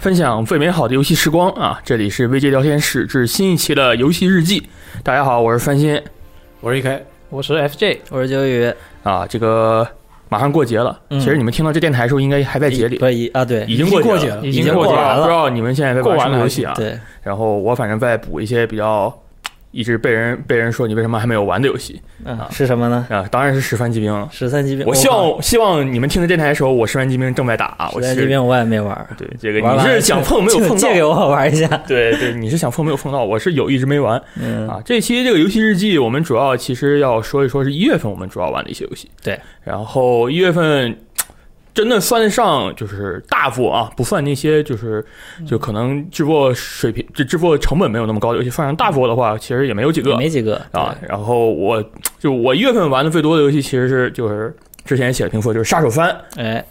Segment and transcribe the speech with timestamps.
[0.00, 1.78] 分享最美好的游戏时光啊！
[1.84, 4.66] 这里是 VG 聊天室之新一期的游戏日记。
[5.02, 6.00] 大家好，我是翻新。
[6.62, 8.72] 我是 EK，我是 FJ，我是九宇，
[9.02, 9.26] 啊。
[9.26, 9.86] 这个
[10.30, 11.20] 马上过节了，嗯。
[11.20, 13.66] 其实你们听到这电台的时候，应该还在节里，啊，对。
[13.66, 14.46] 已经过节已经过节了。
[14.46, 16.72] 已经过节了，不知道你们现在在玩什么游戏啊？
[16.74, 19.14] 对，然后我反正在补一些比较
[19.70, 23.06] 一直被人被人说你为什么还没有玩的游戏嗯，是什么呢？
[23.08, 24.28] 啊，当然是十番骑兵了。
[24.32, 31.66] 十三级兵，我希望希望你们听的电台的时候，我十番骑兵正在打十三级兵我也没玩，对这个你是想碰没有碰到借，给我玩一下。
[31.86, 34.20] 对对，你是想碰没有碰到，我是有一直没玩。
[34.40, 39.10] 嗯，啊，这期这个游戏日记，我们主要其实要说一说是一月份我们主要玩的一些游戏。
[39.22, 40.96] 对，然后一月份
[41.80, 45.02] 真的算得上就是大作啊，不算那些就是
[45.46, 50.94] 就可能制作水平、这制作成本没有那么高的游戏，算上大作的话，其实也没有几个没几个啊。
[51.08, 51.82] 然后我
[52.18, 56.10] 就我一月份玩的最多的游戏，其实是就是之前写的评测，就是《杀手番》。
[56.38, 56.62] 哎，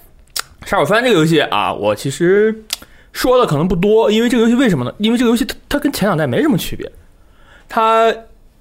[0.70, 2.64] 《杀手番》这个游戏啊，我其实
[3.12, 4.94] 说的可能不多，因为这个游戏为什么呢？
[5.00, 6.88] 因为这个游戏它它跟前两代没什么区别，
[7.68, 8.14] 它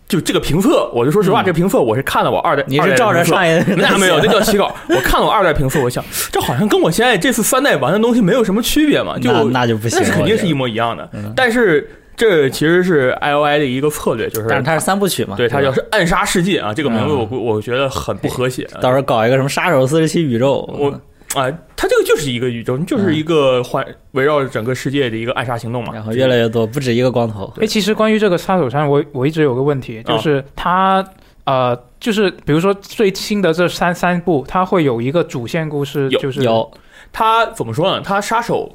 [0.09, 4.75] 就这个评测，我就说实话，嗯这个评测我是看了我二代，你是照着上一一那没有， 那叫起稿。
[4.89, 11.09] 我看了我二代评测，我想这好像跟我现在这次三代玩的东西没有什么区别嘛，就那那就不行，那是肯定是一模一样的。
[11.13, 18.67] 嗯但是这其实是 I O I 的一个策略，就是但是它是三部曲嘛，对它叫是暗杀世界啊，这个名字嗯我估我觉得很不和谐。
[18.81, 21.01] 到时候搞一个什么杀手四十七宇宙，我
[21.35, 25.93] 啊，它这个就是一个宇宙，就是一个环围绕着整个世界的一个暗杀行动嘛。
[25.93, 31.07] 然后越来越多，不止一个光头，哎，其实关于这个杀手山，我我一直有个问题，就是它、
[31.45, 36.71] 呃，就是比如说最新的这三三部，它会有一个主线故事，就是有
[37.13, 38.03] 它怎么说呢？
[38.03, 38.75] 它杀手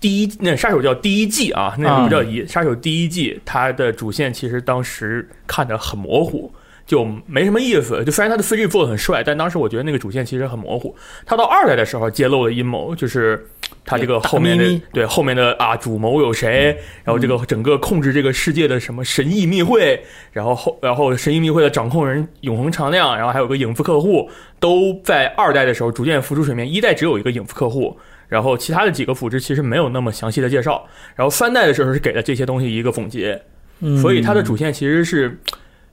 [0.00, 6.52] 第一那杀手叫第一季啊，那个不叫一、杀手第一季，它的主线其实当时看着很模糊。
[6.86, 10.94] 就没什么意思，就虽然他的 CG 做的很帅，但当时我觉得那个主线其实很模糊。
[11.24, 13.46] 他到二代的时候揭露了阴谋，就是
[13.86, 19.98] 他这个后面的对后面的啊主谋有谁，然后这个整个控制这个世界的什么神秘密会，
[20.30, 24.28] 然后后然后神秘密会的掌控人永恒常亮，然后还有个影子客户，
[24.60, 26.70] 都在二代的时候逐渐浮出水面。
[26.70, 27.96] 一代只有一个影子客户，
[28.28, 30.86] 然后其他的几个辅职其实没有那么详细的介绍。
[31.16, 33.40] 然后三代的时候是给了这些东西一个总结，
[33.80, 35.40] 嗯所以它的主线其实是。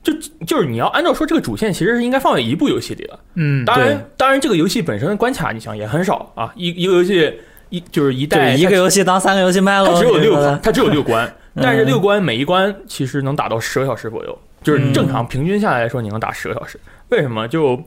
[0.02, 0.12] 就
[0.46, 7.32] 就是你要按照说这个主线其实是应该放在一部游戏里的，嗯，当然当然这个游戏本身的关卡你想也很少啊，一一个游戏
[7.68, 16.78] 一就是一代一个游戏当三个游戏卖了，它只有六它只有六关，嗯但是六关每一关其实能打到十个小时左右，就是嗯正常平均下来说你能打十个小时。
[17.10, 17.46] 为什么？
[17.46, 17.80] 就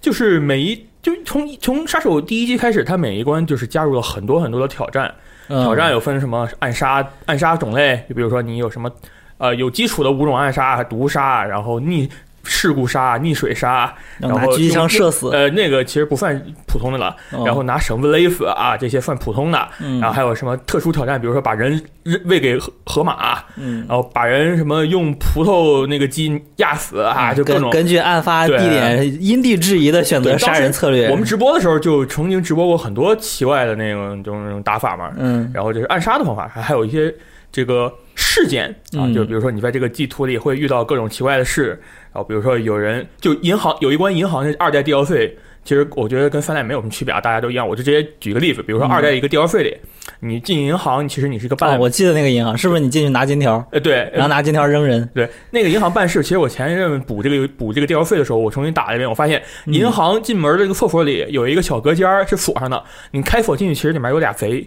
[0.00, 5.14] 就是每一就从从杀手第一季开始，它每一关就是加入了很多很多的挑战，
[5.48, 8.90] 嗯挑战有分什么暗杀暗杀种类，就比如说你有什么
[9.38, 12.08] 呃有基础的五种暗杀、毒杀，然后逆
[12.48, 19.98] 事故杀、逆水杀，然然后狙击枪射死，呃那个其实不算普通的了，嗯然后拿绳子勒死啊这些算普通的，嗯。
[19.98, 23.84] 然后还有什么特殊挑战，比如说把人扔喂给河河马，嗯。
[23.88, 27.62] 然后把人什么用葡萄那个鸡压死啊，就各种。
[27.68, 37.12] 根根据案发地点因地制宜的选择杀人策略，我们直播的时候就曾经直播过很多奇怪的那种这种这种打法嘛，嗯然后就是暗杀的方法，还还有一些
[37.50, 41.68] 这个事件啊，嗯就比如说你在这个地图里会遇到各种奇怪的事，
[42.12, 47.68] 然后比如说有人就银行有一关银行是二代吊税，其实我觉得跟三代没有什么区别啊，大家都一样。
[47.68, 49.76] 我就直接举个例子，比如说嗯二代一个吊税里，
[50.20, 55.06] 你进银行，其实你是一个哦，办，我记得那个银行是不是你进去拿金条，呃对，然后拿金条扔人？
[55.14, 64.66] 对，那个银行办事，其实我前一阵补这个补这个吊费的时候，我重新打了一遍，我发现嗯银行进门的这个厕所里有一个小隔间儿是锁上的，你开锁进去，其实里面有俩贼，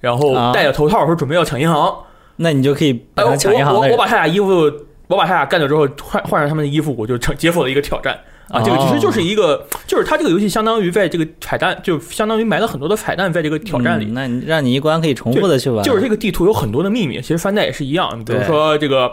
[0.00, 1.94] 然后啊戴着头套说准备要抢银行，
[2.38, 4.48] 那你就可以哎，我把他抢银行的人我我把他俩衣服，
[5.08, 8.18] 我把他俩干掉之后换换上他们的衣服，我就成解锁了一个挑战。
[8.48, 14.06] 啊，这个其实就是一个，就是它这个游戏相当于在这个彩蛋，就相当于埋了很多的彩蛋在这个挑战里。
[14.06, 18.24] 嗯那你让你一关可以重复的去玩，就是这个地图有很多的秘密，其实翻代也是一样。
[18.24, 19.12] 比如说这个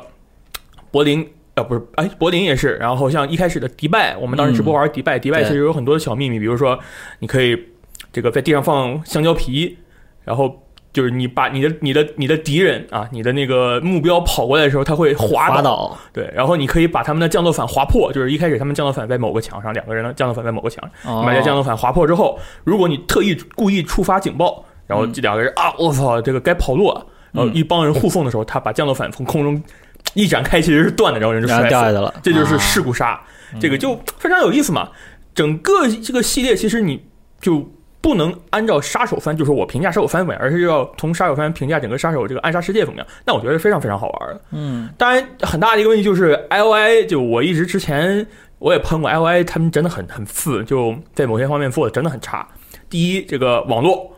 [0.90, 2.78] 柏林，呃，不是，哎，柏林也是。
[2.78, 6.80] 然后像一开始的迪拜，我们当时直播玩迪拜，迪拜其实有很多的小秘密，比如说
[7.20, 7.62] 你可以
[8.14, 9.78] 这个在地上放香蕉皮，
[10.24, 10.62] 然后。
[10.96, 21.22] 就是你把你的你的你的敌人啊，你的那个目标跑过来的时候，他会滑滑倒，对，然后你可以把他们的降落伞划破，就是一开始他们降落伞在某个墙上，两个人的降落伞在某个墙上，哦。
[21.26, 29.62] 把这降落伞划破之后，如果你特意故意触发警报，然后这两个人啊，我操，这个该跑路了，然后一帮人护送的时候，他把降落伞从空中
[30.14, 33.22] 一展开，其实是断的，然后人就摔死了，掉下来了，这就是啊事故杀，
[33.60, 34.92] 这个就非常有意思嘛。
[35.34, 37.04] 整个这个系列其实你
[37.42, 37.70] 就。
[38.06, 43.08] 不能按照杀手番，就是我评价杀手番怎么样，而是要从杀手番评价整个杀手这个暗杀世界怎么样。
[43.26, 44.42] 那我觉得非常非常好玩的。
[44.52, 48.28] 嗯当然，很大的一个问题就是 I O I，就我一直之前
[48.60, 52.48] 我也喷过 I O I，他们真的很很次，就在某些方面做的真的很差。
[52.92, 54.14] 第一，这个网络，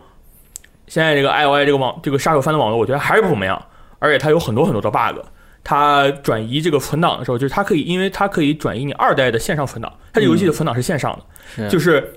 [0.88, 3.66] 现在这个 I O I 这个网这个杀手番的网络，我觉得还是不怎么样，
[4.00, 5.22] 而且它有很多很多的 bug。
[5.64, 11.26] 它转移这个存档的时候，就是它可以，因为它可以转移你二代的线上存档，它这游戏的存档是线上的，
[11.56, 12.17] 是就是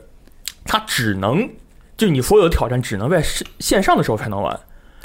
[0.65, 1.49] 它只能，
[1.97, 4.59] 就是你所有的挑战只能在线线上的时候才能玩。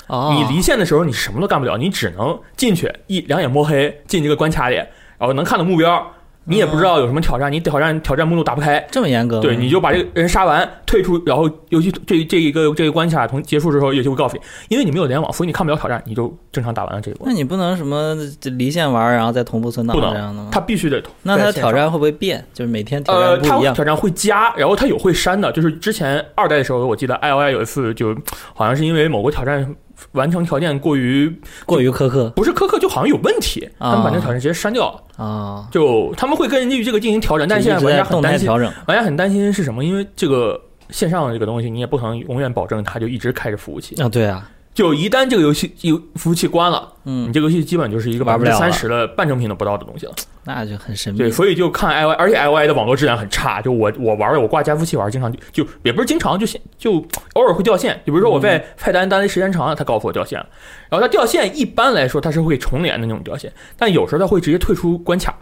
[0.08, 4.88] 哦，你离线的时候，你什么都干不了，你只能进去一两眼摸黑进这个关卡里，然
[5.22, 6.15] 后能看到目标，
[6.48, 9.40] 你也不知道有什么挑战，你挑战挑战目录打不开，这么严格？
[9.40, 17.30] 对，你就把这个人杀完，退出，然后游戏这这一个这个关卡从结束之后，游戏会告诉你，因为你没有联网，所以你看不了挑战，你就正常打完了这一关。
[17.30, 20.50] 那你不能什么离线玩，然后再同步存档不能这样的吗？
[20.52, 22.46] 它必须得同那它在线上挑战会不会变？
[22.54, 25.52] 就是每天挑呃，战不一样它挑战会加，然后他有会删的。
[25.52, 28.16] 就是之前二代的时候，我记得 I O I 有一次就
[28.54, 29.76] 好像是因为某个挑战
[30.14, 31.34] 完成条件过于
[31.66, 35.24] 过于苛刻不是苛刻，就好像有问题，啊他们把这个挑战直接删掉了。
[35.24, 35.68] 啊？
[35.72, 39.84] 就他们会根据这个进行调整，但现在玩家很担心，调整玩家很担心是什么？
[39.84, 40.60] 因为这个
[40.90, 43.96] 线上的这个东西，你也不可能永远保证它就一直开着服务器。
[44.02, 50.12] 啊，对啊，就一旦这个游戏游服务器关了，嗯你，这个游戏基本就是一个百分之三十的半成品都不到的东西了。
[50.44, 51.32] 那就很神秘对，。
[51.32, 53.62] 所以就看 I 而且 I I 的网络质量很差。
[53.62, 56.96] 就我我玩的，我挂加服器玩，经常就就也不是经常，就现就
[57.34, 58.00] 偶尔会掉线。
[58.06, 60.46] 就比如说我在菜单单的时间长了，它告诉我掉线了。
[60.90, 65.34] 然后它掉线一般来说它是会重连的那种掉线，但有时候它会直接退出关卡，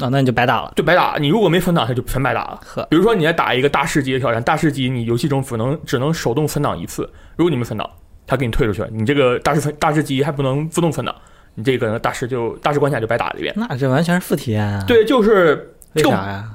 [0.00, 0.72] 啊，那你就白打了。
[0.74, 1.18] 就白打。
[1.20, 2.60] 你如果没存档，它就全白打了。
[2.66, 7.88] 呵，比如说你在打一个大师级的挑战，大师级你游戏中只能只能手动存档一次，如果你没存档，
[8.26, 11.14] 它给你退出去了，你这个大师分大师级还不能自动存档，
[11.54, 13.54] 你这个大师就大师关卡就白打了一遍。
[13.56, 16.52] 那这完全是负体验啊。，对，就是为这个啥呀？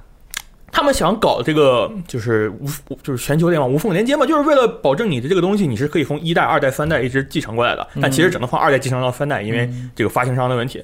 [0.74, 2.66] 他们想搞这个就是无
[3.04, 10.82] 就是全球联网无缝连接嘛，就是为了保证你的这个东西你是可以从一代、二代、三代一直继承过来的，但其实只能从二代继承到三代，因为嗯这个发行商的问题。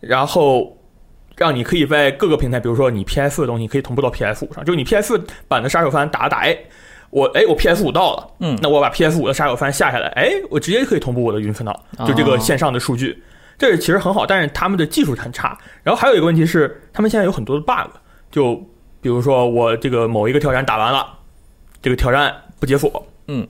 [0.00, 0.76] 然后
[1.36, 6.54] 让你可以在各个平台，比如说你 PS 的东西可以同步到 PS 五上，就是你 PS 版的杀手番打打，哎，
[7.10, 13.22] 我哎我 PS 五到了，嗯那我把 PS 五的杀手番下下来，哎，我直接可以同步我的云存档，就这个哦线上的数据，
[13.58, 15.58] 这其实很好，但是他们的技术很差。
[15.82, 17.90] 然后还有一个问题是，他们现在有很多的 bug，
[18.30, 18.54] 就
[19.00, 21.06] 比如说我这个某一个挑战打完了，
[21.82, 23.46] 这个挑战不解锁，嗯，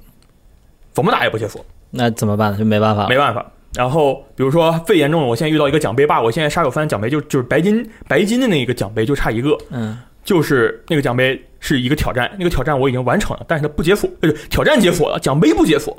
[0.93, 2.57] 怎么打也不解锁，那怎么办？
[2.57, 3.09] 就没办法。
[3.09, 3.45] 没办法。
[3.75, 15.97] 然后比如说最严重的，我现在遇到一个奖杯 bug，我现在杀手番奖杯就就是白金白金的那个奖杯就差一个，嗯，就是那个奖杯是一个挑战，那个挑战我已经完成了，但是它不解锁，呃，挑战解锁了，奖杯不解锁，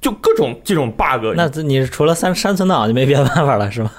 [0.00, 1.34] 就各种这种 bug。
[1.36, 3.90] 那这你除了删删存档就没别的办法了是吗？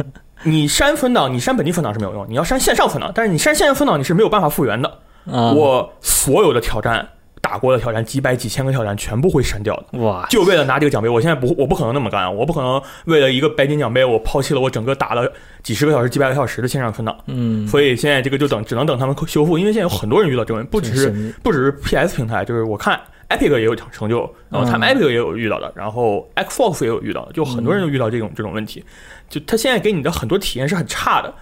[0.44, 4.90] 你删存档，你删本地存档是没有用，你要删线上存档，但是你删线上存档你是没有办法复原的。
[5.32, 7.08] 啊，我所有的挑战
[7.44, 10.00] 打过的挑战，几百几千个挑战全部会删掉的。
[10.00, 15.30] 哇，就为了拿这个奖杯，我现在不，我不可能那么干，我不可能为了一个白金奖杯，我抛弃了我整个打了
[15.62, 17.14] 几十个小时、几百个小时的线上存档。
[17.26, 22.98] 嗯，所以现在这个就等，只能等他们修复，因为现在有很多人遇到这种问题，不只是不只是 PS 平台，就是我看
[23.28, 28.84] Epic 也有成就，然后他们嗯 Epic 也有遇到的，然后 Xbox 也有遇到的，就很多人都遇到这种这种问题。
[29.30, 31.34] 就他现在给你的很多体验是很差的。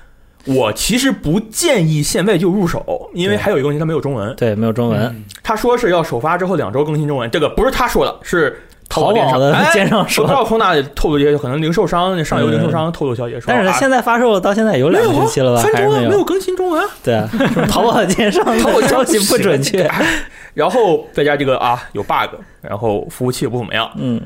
[0.46, 4.36] 我其实不建议现在就入手，因为还有一个问题，它没有中文。
[4.36, 15.62] 对，没有中文，他说是要首发之后两周更新中文，这个不是他说的，是淘宝的哎奸商说我不知道从哪里透露这些，可能零售商、那上游零售商透露消息说，啊但是现在发售到现在有两个星期了吧？
[15.62, 16.24] 翻中文没没有？
[16.24, 16.90] 更新中文啊。
[17.04, 17.22] 对
[17.68, 19.90] 淘宝奸商 淘宝的消息不准确。
[20.54, 23.90] 然后再加这个啊有 bug，然后服务器也不怎么样。
[23.96, 24.20] 嗯，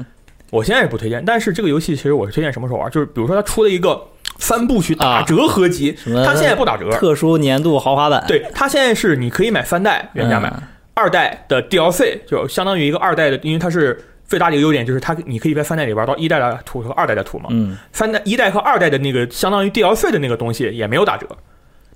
[0.49, 2.89] 我现在也不推荐，但是这个游戏其实我是推荐什么时候玩？
[2.89, 4.01] 就是比如说它出了一个
[4.37, 6.89] 三部曲打折合集，它现在不打折。
[6.91, 10.63] 特殊年度豪华版，对，它现在是你可以买三代原价买，嗯。
[10.93, 17.47] 二代的 DLC 就相当于一个二代的，因为它是最大的一个优点就是它你可以在三代里玩到一代的图和二代的图嘛。
[17.49, 21.27] 嗯，三代一代和二代的那个相当于 DLC 的那个东西也没有打折，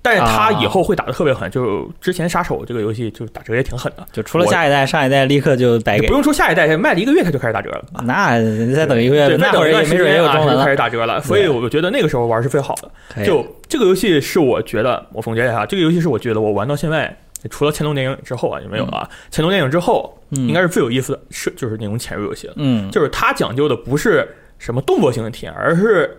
[0.02, 1.50] 但是他以后会打的特别狠。
[1.50, 6.14] 就之前杀手这个游戏就打折也挺狠的，就除了下一代，上一代立刻就白给也不。
[6.14, 7.84] 用说下一代，卖了一个月他就开始打折了。
[8.04, 8.38] 那
[8.74, 10.70] 再等一个月那等一段时也没准也间啊，有开。
[10.70, 11.20] 始打折了。
[11.22, 13.24] 所以我觉得那个时候玩是最好的。
[13.24, 17.14] 就这个游戏是我觉得，我总结一下，这个游戏是我觉得我玩到现在，
[17.50, 19.08] 除了《乾隆电影》之后啊，就没有了啊。
[19.30, 22.54] 《乾隆电影》之后，嗯应该是最有意思的，是就是那种潜入游戏了。
[22.56, 24.28] 嗯，就是它讲究的不是
[24.58, 26.18] 什么动作性的体验，而是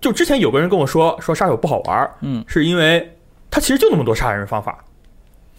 [0.00, 3.16] 就之前有个人跟我说说杀手不好玩，嗯，是因为
[3.50, 4.84] 它其实就那么多杀人方法，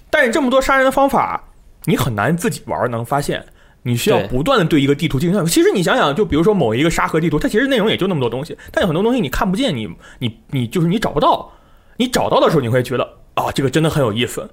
[0.09, 1.43] 但是这么多杀人的方法，
[1.85, 3.43] 你很难自己玩能发现。
[3.83, 5.49] 你需要不断的对一个地图进行探索。
[5.49, 11.51] 其实你想想，就比如说某一个沙盒地图，它其实内容也就那么多东西，但有很多东西你看不见，你你你就是你找不到。
[11.97, 14.47] 你找到的时候，你会觉得啊，这个真的很有意思。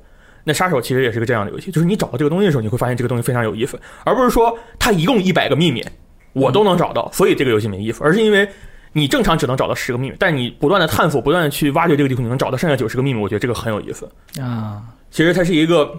[0.44, 5.84] 那杀手其实也是个这样的游戏，就是你找到这个东西的时候，你会发现这个东西非常有意思，而不是说它一共一百个秘密
[6.32, 8.48] 我都能找到，所以这个游戏没意思，而是因为
[8.92, 14.10] 你正常只能找到十个秘密，但你不断的探索，不断的去挖掘这个地图，你能找到剩下九十个秘密，我觉得这个很有意思。
[14.40, 15.94] 啊，其实它是一个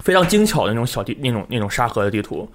[0.00, 2.50] 非常精巧的那种小地那种那种沙盒的地图，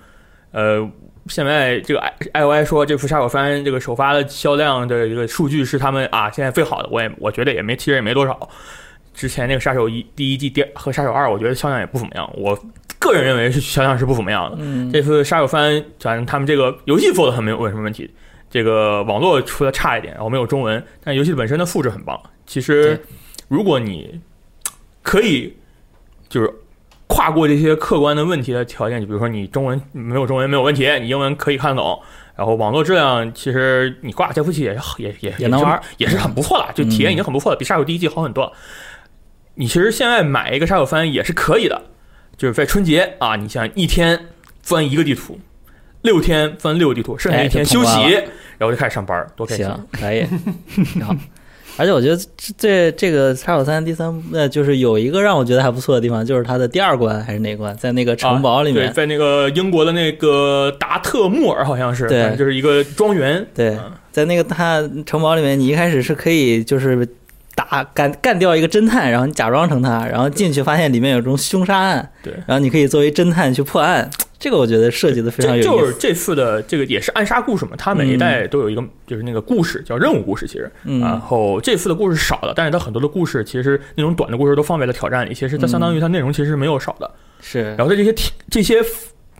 [0.52, 0.90] 呃，
[1.28, 8.50] 现在这个 i i o i 说这副杀手番这个首发的销量的一个数据是他们啊现在最好的，我也我觉得也没其实也没多少。
[9.14, 12.58] 之前那个杀手一第一季第和杀手二，我觉得销量也不怎么样，我
[12.98, 14.58] 个人认为是销量是不怎么样的。
[14.60, 18.10] 嗯，这次杀手番，反正他们这个游戏做的很没有问什么问题，
[18.54, 22.22] 这个网络出的差一点，然后没有中文，但游戏本身的素质很棒。
[22.46, 23.04] 其实，
[23.48, 24.22] 如果你
[25.02, 25.58] 可以
[26.30, 26.54] 就是
[27.08, 32.00] 跨过这些客观的问题的条件，就比如说你中文没有中文没有问题，你英文可以看得懂，
[32.36, 38.54] 然后网络质量其实你挂伺服器也也也也能玩，也是很不错了，就体验已经很不错了，比杀手第一季好很多。
[39.56, 41.82] 你其实现在买一个杀手番也是可以的，
[42.38, 44.28] 就是在春节啊，你想一天
[44.62, 45.40] 钻一个地图，
[46.04, 48.00] 六天分六个地图，剩下哎一天休息，
[48.58, 49.66] 然后就开始上班，多开心！
[49.66, 50.26] 行，可以，
[50.94, 51.16] 挺 好。
[51.76, 67.08] 而且我觉得这这这个杀手三第三呃，就是有一个让我觉得还不错的地方，就是它的第二关还是哪关，在那个城堡里对，面，在那个英国的那个达特穆尔好像是，对就是一个庄园，对嗯在那个它城堡里面，你一开始是可以就是
[67.56, 72.32] 打干干掉一个侦探，然后你假装成他，然后进去发现里面有种凶杀案，对。
[72.46, 74.08] 然后你可以作为侦探去破案，
[74.44, 75.86] 这个我觉得设计的非常这有意思。
[75.86, 87.10] 就是这次的这个也是暗杀故事嘛，它每一代都有一个就是那个故事叫任务故事，其实，然嗯后这次的故事少了，但是它很多的故事其实那种短的故事都放在了挑战里，其实它嗯相当于它内容其实是没有少的。
[87.40, 88.14] 是然后在这些
[88.50, 88.84] 这些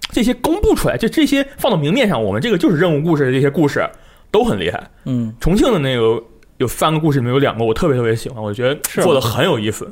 [0.10, 3.86] 这些公布出来，就这些放到明面上，我们这个就是任务故事的这些故事
[4.32, 4.90] 都很厉害。
[5.04, 6.24] 嗯，重庆的那个
[6.60, 9.92] 有三个故事里面有两个我特别特别喜欢，我觉得做的很有意思。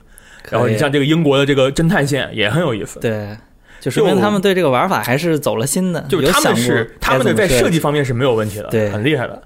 [0.49, 2.97] 然后你像这个英国的这个侦探线也很有意思。
[3.01, 3.35] 对。
[3.81, 9.41] 就说明他们对这个玩法还是走了心的，就是他们是他们的在设计方面是没有问题的，对很厉害的。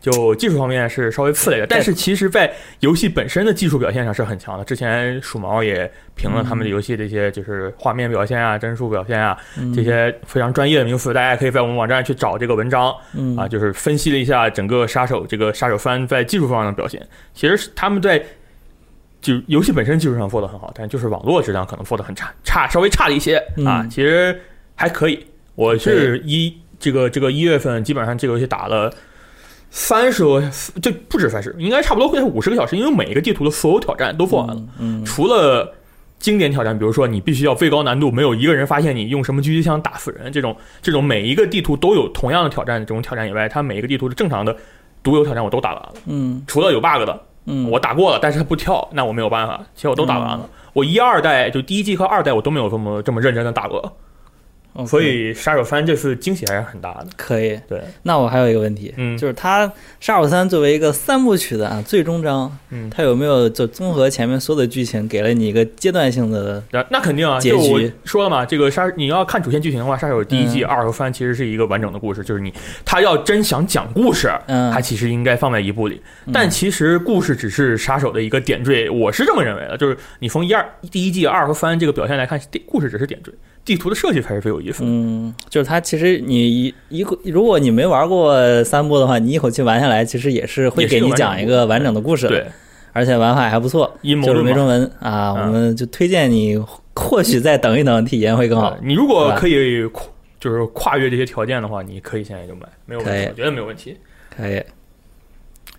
[0.00, 4.64] 就技术方面是稍微次一点，但是其实，在游戏本身的技术表现上是很强的。
[4.64, 17.06] 之前鼠毛也评了他们的游戏的一些就是画面表现啊、帧数表现啊嗯这些非常专业的名词，大家可以在我们网站去找这个文章嗯啊，就是分析了一下整个杀手这个杀手番在技术方面的表现。
[17.34, 18.24] 其实是他们在
[19.20, 23.82] 就游戏本身技术上做的很好，但就是网络质量可能做的很差，差稍微差了一些啊。
[23.82, 24.40] 嗯其实
[24.74, 28.92] 还可以，我是一这个这个一月份基本上这个游戏打了。
[29.72, 30.42] 三十多，
[30.82, 35.72] 这不止三十，应该差不多会是五十个小时，因为每一个地图的所有挑战都做完了，嗯，嗯除了
[36.18, 44.56] 经典挑战，比如说你必须要最高难度，没有一个人发现你用什么狙击枪打死人这种，这种每一个地图都有同样的挑战这种挑战以外，它每一个地图的正常的
[45.04, 50.48] 独有挑战我都打完了，嗯除了有 bug 的，嗯，我打过了，但是他不跳，那我没有办法，其实我都打完了。
[50.72, 53.92] 我一二代就第一季和二代我都没有这么这么认真的打过，
[54.86, 57.06] 所以杀手三这次惊喜还是很大的。
[57.16, 57.58] 可以。
[57.68, 59.66] 对，那我还有一个问题，嗯就是它
[60.00, 66.62] 《杀手三》作为一个三部曲的啊最终章，嗯，它有没有就综合前面所有的剧情，给了你一个阶段性的？
[66.70, 72.52] 那那肯定啊，结局说了嘛，这个杀你要看主线剧情的话，杀手第一季、嗯二和三其实是一个完整的故事，就是你
[72.84, 76.00] 他要真想讲故事，嗯他其实应该放在一部里。
[76.32, 79.76] 但嗯其实故事只是杀手的一个点缀，我是这么认为的。
[79.76, 83.32] 就是你从一二第一季二和三这个表现来看，地故事只是点缀，
[83.64, 84.82] 地图的设计才是最有意思。
[84.84, 92.46] 嗯，就是它其实你一一个，如果你没玩过三部的话，你一口气玩下来，其实也是会给你讲一个完整的故事的，对，
[92.92, 94.42] 而且玩法还不错，阴谋论嘛。
[94.42, 96.56] 就是没中文啊，嗯我们就推荐你
[96.94, 98.78] 或许再等一等，体验会更好对。
[98.82, 100.04] 你如果可以跨
[100.38, 103.96] 就是跨越这些条件的话，你可以现在就买，没有问题，我觉得没有问题。
[104.34, 104.62] 可以，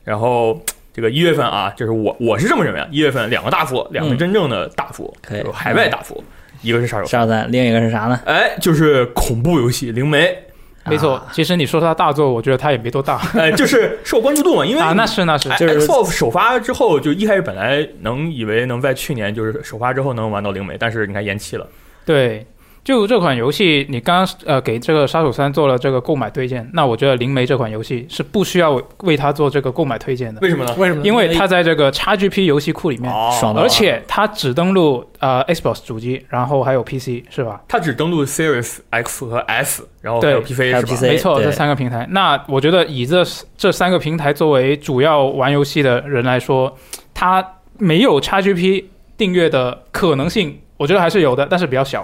[0.04, 0.60] 然后
[0.94, 6.24] 这个一月份啊，就是我我是这么认为啊，一月份两个大幅，两个嗯真正的大幅，可以就是海外大幅，
[6.62, 8.20] 一个是杀手，杀手三，另一个是啥呢？
[8.26, 10.38] 哎，就是恐怖游戏灵媒，
[10.86, 21.68] 没错啊，其实你说它大作，我觉得它也没多大哎，就是受关注度嘛，因为啊，那是那是哎就是 Xbox 首发之后，就一开始本来能以为能在去年就是首发之后能玩到灵媒，但是你看延期了。
[22.06, 22.46] 对。
[22.84, 30.76] 就这款游戏，你刚刚呃给这个杀手三做了这个购买推荐，那我觉得灵媒这款游戏是不需要为它做这个购买推荐的，为什么呢？
[30.80, 31.06] 为什么呢？
[31.06, 37.62] 因为它在这个 XGP 游戏库里面，哦而且它只登录呃 Xbox 主机，然后还有 PC 是吧？
[37.68, 42.08] 它只登录 Series X 和 S，然后还有 PC 还有是吧？PC 没错，这三个平台。
[42.10, 43.24] 那我觉得以这
[43.56, 46.76] 这三个平台作为主要玩游戏的人来说，
[47.14, 47.46] 它
[47.78, 48.86] 没有 XGP
[49.16, 52.04] 订阅的可能性，我觉得还是有的，但是比较小。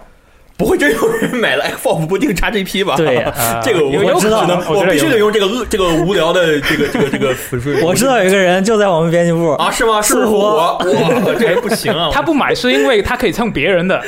[0.57, 2.95] 不会真有人买了 Xbox 不定 XGP 吧？
[2.97, 3.23] 对
[3.63, 10.01] 这个我知道我必须得用这个恶这个无聊的这个这个这个，我知道有一个人就在我们编辑部，啊，是吗？
[10.01, 10.55] 是我？
[10.57, 10.77] 哇，
[11.37, 12.09] 这人不行啊！
[12.11, 14.03] 他不买是因为他可以蹭别人的，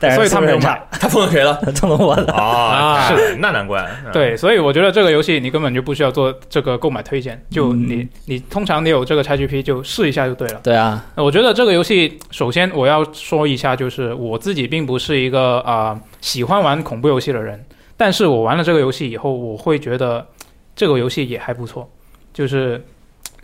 [0.00, 0.86] 但是所以他没有素质很买。
[0.90, 1.60] 他碰到谁了？
[1.64, 2.32] 差，蹭了我了。
[2.32, 3.86] 啊，是那难怪。
[4.04, 10.60] 嗯对，所以我觉得这个游戏你根本就不需要做这个购买推荐，就嗯你你通常你有这个 XGP 就试一下就对了。
[10.62, 17.62] 对啊，我觉得这个游戏，首先我要说一下，就是我自己并不是一个啊、喜欢玩恐怖游戏的人，
[17.96, 20.26] 但是我玩了这个游戏以后，我会觉得
[20.74, 21.88] 这个游戏也还不错，
[22.32, 22.82] 就是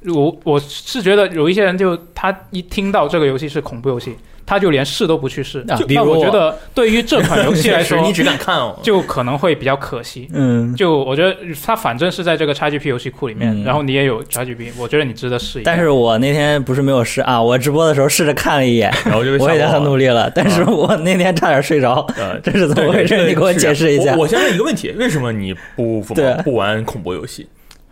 [0.05, 5.65] 我我是觉得有一些人就他一听到这个游戏是恐怖游戏，他就连试都不去试。
[5.69, 8.79] 啊比如我那我觉得对于这款游戏来 说，你只敢看哦。
[8.83, 10.29] 就可能会比较可惜。
[10.33, 11.35] 嗯，就我觉得
[11.65, 15.71] 他反正是在这个 XGP 游戏库里面，嗯然后你也有 XGP，我觉得你值得试一下。
[15.71, 19.83] 但是我那天不是没有试啊，我直播的时候试着看了一眼， 然后就我已经很。
[19.87, 23.17] 努力了，但是我那天差点睡着，呃，这是怎么回事？
[23.29, 24.23] 你给我解释一下我。
[24.23, 27.47] 我先问一个问题：为什么你不不不玩恐怖游戏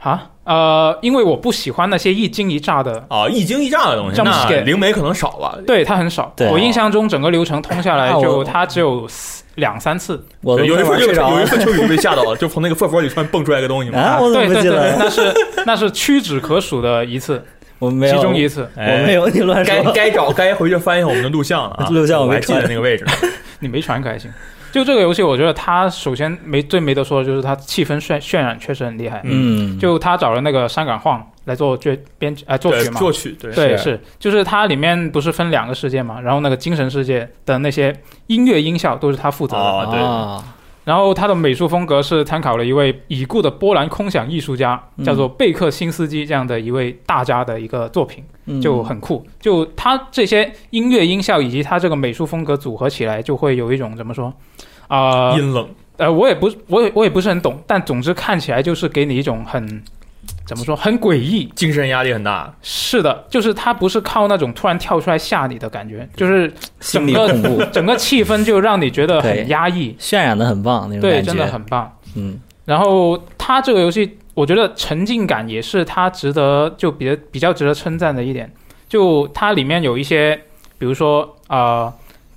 [0.04, 3.26] 啊，呃，因为我不喜欢那些一惊一乍的，啊？
[3.28, 5.56] 一惊一乍的东西那灵媒可能少吧？
[5.66, 6.32] 对它很少。
[6.36, 9.08] 对我印象中整个流程通下来就它只有
[9.54, 10.22] 两三次。
[10.42, 13.98] 我都有一次就有一次秋雨被吓到了，就从那个狒狒里突然蹦出来个东西嘛。
[13.98, 14.18] 啊！
[14.20, 14.94] 我怎么记对对对？
[14.98, 15.34] 那是
[15.64, 17.42] 那是屈指可数的一次，
[17.78, 18.68] 我没有，其中一次。
[18.76, 19.74] 我没有，你乱说。
[19.74, 23.06] 该该找该回去翻一下我们的录像啊， 录像我还记得传那个位置。
[23.60, 24.30] 你没传可还行。
[24.74, 29.20] 就这个游戏，我觉得它首先没最没得说的就是它气氛渲渲染确实很厉害。
[29.22, 33.84] 嗯，就他找了那个山岗晃来做这编呃作曲嘛，作曲对对，是。
[33.84, 37.94] 是，就是它里面不是分两个世界嘛，然后那个精神世界的那些
[38.26, 40.00] 音乐音效都是他负责的，啊对。
[40.00, 40.44] 啊，
[40.84, 49.26] 然后他的美术风格是参考了一位已故的波兰空想艺术家，嗯叫做贝克辛斯基这样的一位大家的一个作品，嗯就很酷。
[49.40, 54.32] 就他这些音乐音效以及他这个美术风格组合起来，就会有一种怎么说
[54.88, 55.32] 啊？
[55.38, 59.82] 阴冷，呃，我也不，我也我也不是很懂，但总之看起来就是给你一种很
[60.46, 61.44] 怎么说，很诡异。
[61.54, 62.54] 精神压力很大。
[62.62, 71.90] 是的，就是它不是靠那种突然跳出来吓你的感觉，就是整个恐怖， 整个气氛就让你觉得很压抑，渲染的很棒那种对，感觉，真的很棒。
[72.16, 78.50] 嗯然后它这个游戏，我觉得沉浸感也是它值得就比较比较值得称赞的一点。
[78.88, 80.34] 就它里面有一些，
[80.78, 81.92] 比如说啊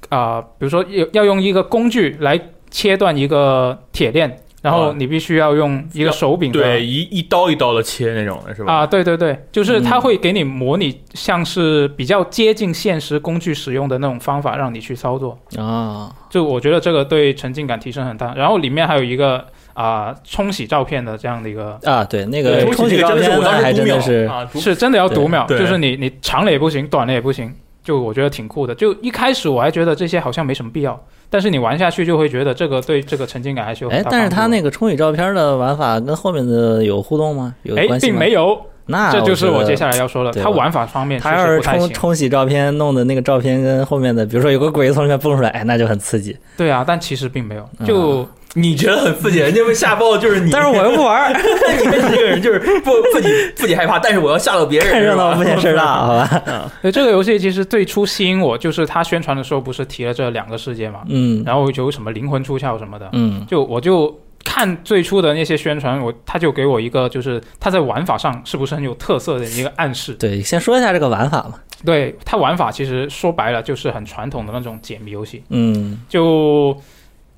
[0.10, 2.40] 啊、比如说要要用一个工具来
[2.70, 8.74] 切断一个铁链，然后啊你必须要用一个手柄的对，一一刀一刀的切那种的是吧？
[8.74, 15.38] 啊，对对对，就是它嗯会给你模拟像是比较接近现实工具使用的那种方法，让你去操作。
[15.58, 18.34] 啊，就我觉得这个对沉浸感提升很大。
[18.36, 27.54] 然后里面还有一个啊、冲洗照片的这样的一个，啊，对，那个冲洗照片我当时读秒真的是，啊，是真的要读秒，就是你你长了也不行，短了也不行。
[27.88, 28.76] 就我觉得挺酷的。
[28.76, 37.56] 就一开始我还觉得这些好像没什么必要，但是你玩下去就会觉得这个对这个沉浸感还是有很哎，但是它那个冲洗照片的玩法跟后面的有互动吗？
[37.64, 38.12] 有哎关系吗？
[38.12, 39.78] 并没有，那这就是我接。
[39.78, 41.62] 下来要说的，它玩法方面确他要是。
[41.62, 46.36] 冲冲洗照片，弄的那个照片跟后面的，比如说有个鬼从里面蹦出来，哎，那就很刺激。
[46.58, 48.28] 对啊，但其实并没有，就。
[48.56, 51.30] 你觉得很刺激，人家被吓爆就是你，但是我又不玩儿，
[51.80, 56.72] 你们这个人就是不自己自己害怕，但是我要吓到别人，看热闹不是吧嫌事儿大， 好吧？
[56.82, 70.14] 对这个游戏，其实最初吸引我就是他宣传的时候不是提了这两个世界嘛，嗯然后有什么灵魂出窍什么的，嗯就我就看最初的那些宣传，我他就给我一个就是他在玩法上是不是很有特色的一个暗示。
[70.16, 71.56] 对，先说一下这个玩法嘛。
[71.86, 76.76] 对它玩法其实说白了就是很传统的那种解谜游戏，嗯就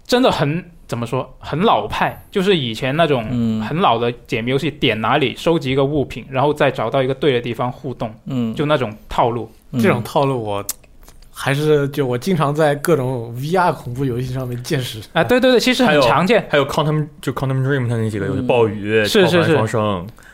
[0.08, 9.52] 真的很怎么说很老派，就是以前那种嗯很老的解谜游戏，点哪里收集一个物品，然后再找到一个对的地方互动，嗯，就那种套路。
[9.72, 10.66] 嗯这种套路我
[11.42, 15.00] 还是就我经常在各种 VR 恐怖游戏上面见识。
[15.14, 19.58] 啊，对对对，其实很常见，还有 Quantum 就 Quantum Dream 它那几个游戏，嗯暴雨、是是是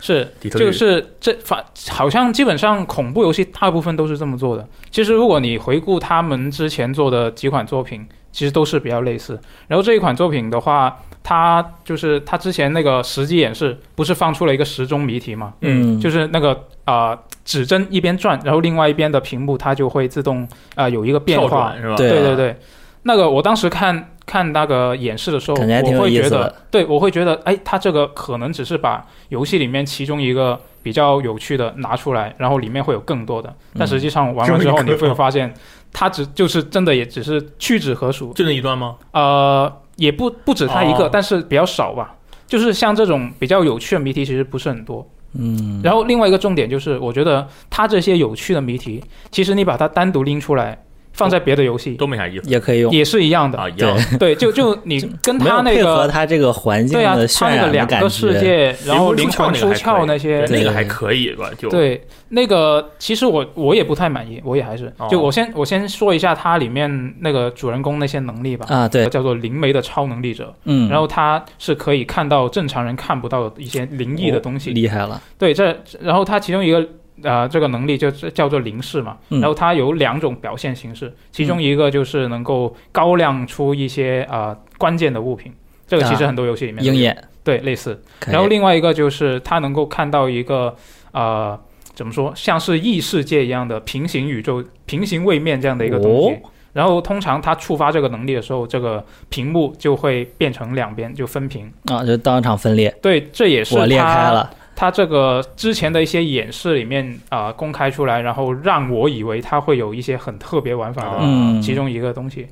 [0.02, 4.68] 是就是这反好像基本上恐怖游戏大部分都是这么做的。
[4.90, 9.40] 其实如果你回顾他们之前做的几款作品，其实都是比较类似。
[9.68, 15.54] 然后这一款作品的话，它就是他之前那个实际演示不是放出了一个时钟谜题嘛？
[15.62, 16.52] 嗯就是那个
[16.84, 20.44] 啊、呃指针一边转，然后另外一边的屏幕它就会自动
[20.76, 21.76] 啊、呃有一个变化。
[21.76, 21.96] 是吧？
[21.98, 22.60] 对对对对，
[23.04, 25.58] 那个我当时看看那个演示的时候，
[25.98, 35.54] 我会觉得对我会觉得，哎，他这个可能只是把游戏里面其中一个比较有趣的拿出来，然后里面会有更多的，但实际上玩完之后你会发现，
[35.94, 38.96] 它只就是真的也只是屈指可数，就那一段吗？
[39.12, 42.16] 呃，也不不止他一个，哦但是比较少吧。
[42.48, 45.08] 就是像这种比较有趣的谜题，其实不是很多。
[45.34, 50.85] 嗯，然后另外一个重点就是，我觉得他这些有趣的谜题，其实你把它单独拎出来，
[51.16, 51.94] 放在别的游戏。
[51.96, 52.50] 都没啥意思。
[52.50, 53.58] 也可以用，也是一样的。
[53.58, 53.98] 啊，一样。
[54.20, 58.10] 对，就就你跟没有它那配合个它这个环境对啊，的它渲染的那个两个感觉。
[58.10, 61.50] 世界，然后灵魂出窍那些，那个还可以吧？
[61.58, 61.70] 就。
[61.70, 65.08] 对那个其实我我也不太满意，我也还是哦。
[65.10, 76.86] 就我先我先说一下它里面那个主人公那些能力吧，啊，对，叫做灵媒的超能力者，嗯，然后他是可以看到正常人看不到的一些灵异的东西，厉害了，对，这然后他其中一个
[77.24, 79.40] 呃这个能力就是叫做零式嘛，嗯。
[79.40, 85.52] 然后它有两种表现形式，其中一个就是能够高亮出一些呃关键的物品，
[85.88, 88.02] 这个其实很多游戏里面鹰眼，对类似。
[88.28, 90.76] 然后另外一个就是它能够看到一个
[91.12, 91.60] 呃
[91.94, 96.36] 怎么说，像是异世界一样的平行宇宙、平行位面这样的一个东西。
[96.36, 96.50] 哦。
[96.74, 101.72] 然后通常它触发这个能力的时候，这个屏幕就会变成两边就分屏。
[101.86, 112.46] 啊，就当场分裂，对，这也是我裂开了，它这个之前的一些演示里面啊、呃公开出来，然后让我以为它会有一些很特别玩法的嗯，其中一个东西。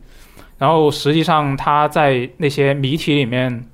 [0.58, 3.66] 然后实际上它在那些谜题里面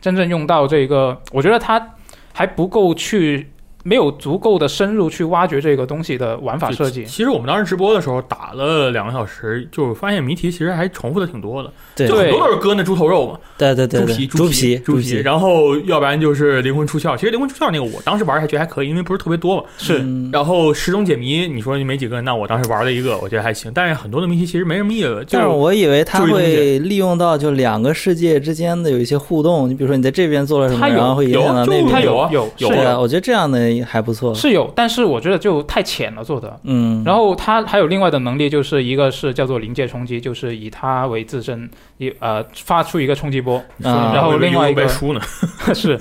[0.00, 1.94] 真正用到这个，我觉得它
[2.32, 3.48] 还不够去，
[3.84, 7.04] 没有足够的深入去挖掘这个东西的玩法设计。
[7.04, 17.16] 其实我们当时直播的时候打了两个小时，就发现谜题其实还重复的挺多的，对就很多都是割那猪头肉嘛，对对对对，猪皮、猪皮、猪皮，然后要不然就是灵魂出窍。
[17.16, 19.64] 其实灵魂出窍那个我当时玩还觉得还可以，因为不是特别多嘛。
[19.78, 23.70] 是，嗯然后十种解谜，你说没几个，那我当时玩了一个，我觉得还行。
[23.74, 31.86] 但是很多的谜题其实没什么意思，就但是我以为它就是一东会利用到就两个世界之间的有一些互动，你比如说你在这边做了什么，然后会影响到那边。
[31.88, 34.34] 它有啊有有是对啊，我觉得这样的还不错。
[34.34, 36.60] 是有，但是我觉得就太浅了做的。
[36.64, 45.20] 嗯，然后它还有另外的能力，就是一个是叫做临界冲击，就是以它为自身，一呃发出一个冲击波，啊然后另外一个书呢，
[45.74, 45.92] 是，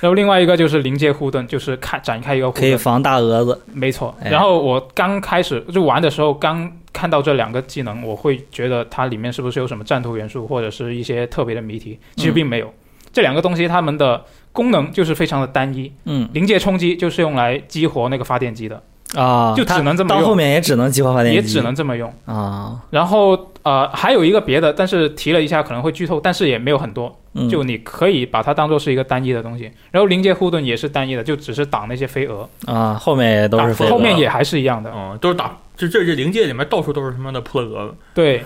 [0.00, 3.60] 然后另外一个就是临界护盾，就是开展开一个护盾，可以防大蛾子。
[3.72, 4.14] 没错。
[4.20, 11.98] 哎然后我刚开始就玩的时候，刚看到这两个技能，我会觉得它里面是不是有什么战斗元素，或者是一些特别的谜题？
[12.16, 12.72] 其实并没有。
[13.12, 14.20] 这两个东西它们的
[14.54, 16.26] 功能就是非常的单一，嗯。
[16.32, 18.82] 临界冲击就是用来激活那个发电机的，
[19.14, 20.24] 啊，就只能这么用。
[20.24, 22.10] 后面也只能激活发电机，也只能这么用。
[22.24, 27.48] 啊，然后呃，还有一个别的，但是提了一下可能会剧透，但是也没有很多，嗯。
[27.48, 29.70] 就你可以把它当做是一个单一的东西。
[29.90, 33.90] 然后临界护盾也是单一的，就只是挡那些飞蛾，啊，后面也都打是飞蛾。
[33.90, 34.92] 后面也还是一样的。
[34.94, 37.88] 嗯，都是打，就这这灵界里面到处都是他妈的破蛾。
[37.88, 38.44] 子，对，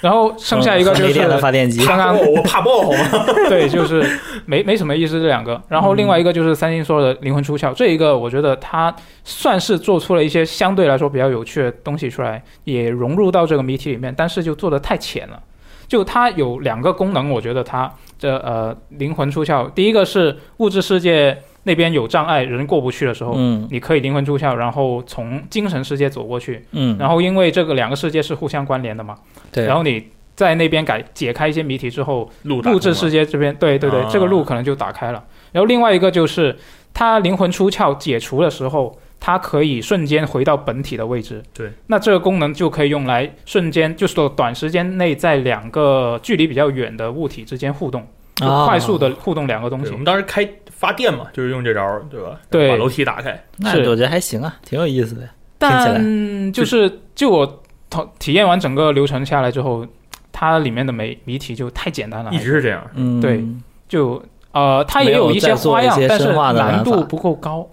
[0.00, 1.84] 然后剩下一个就是发电机。
[1.86, 3.26] 刚刚我怕爆好吗？
[3.48, 4.04] 对，就是
[4.44, 5.60] 没没什么意思这两个。
[5.68, 15.40] 然后另外一个就是三星说的灵魂出窍，这一个我觉得它算是做出了一些相对来说比较有趣的东西出来，也融入到这个谜题里面，但是就做的太浅了。
[15.88, 23.66] 就它有两个功能，我觉得它这呃灵魂出窍，第一个是物质世界那边有障碍，人过不去的时候，嗯。
[23.72, 26.64] 你可以灵魂出窍，然后从精神世界走过去。
[26.70, 29.16] 嗯，然后因为这个两个世界是互相关联的嘛，
[29.50, 30.02] 对，然后你
[30.36, 34.08] 在那边改解开一些谜题之后，路打通了物质世界这边，对对对，啊。
[34.08, 35.24] 这个路可能就打开了。
[35.50, 36.56] 然后另外一个就是，
[36.94, 41.42] 它灵魂出窍解除的时候，它可以瞬间回到本体的位置。
[41.54, 48.06] 对，那这个功能就可以用来瞬间，就是说短时间内在两个距离比较远的物体之间互动，
[48.38, 49.96] 快速的互动两个东西我。
[49.96, 52.40] 们当时开发电嘛，就是用这招儿，对吧？
[52.50, 53.30] 对把楼梯打开。
[53.32, 55.22] 是那我觉得还行啊，挺有意思的。
[55.22, 57.46] 听起但就是就我
[57.88, 59.86] 体体验完整个流程下来之后，
[60.32, 62.82] 它里面的谜谜题就太简单了，一直是这样。
[62.94, 63.42] 嗯，对
[63.88, 64.22] 就
[64.52, 67.66] 呃，它也有一些花样，但是难度不够高。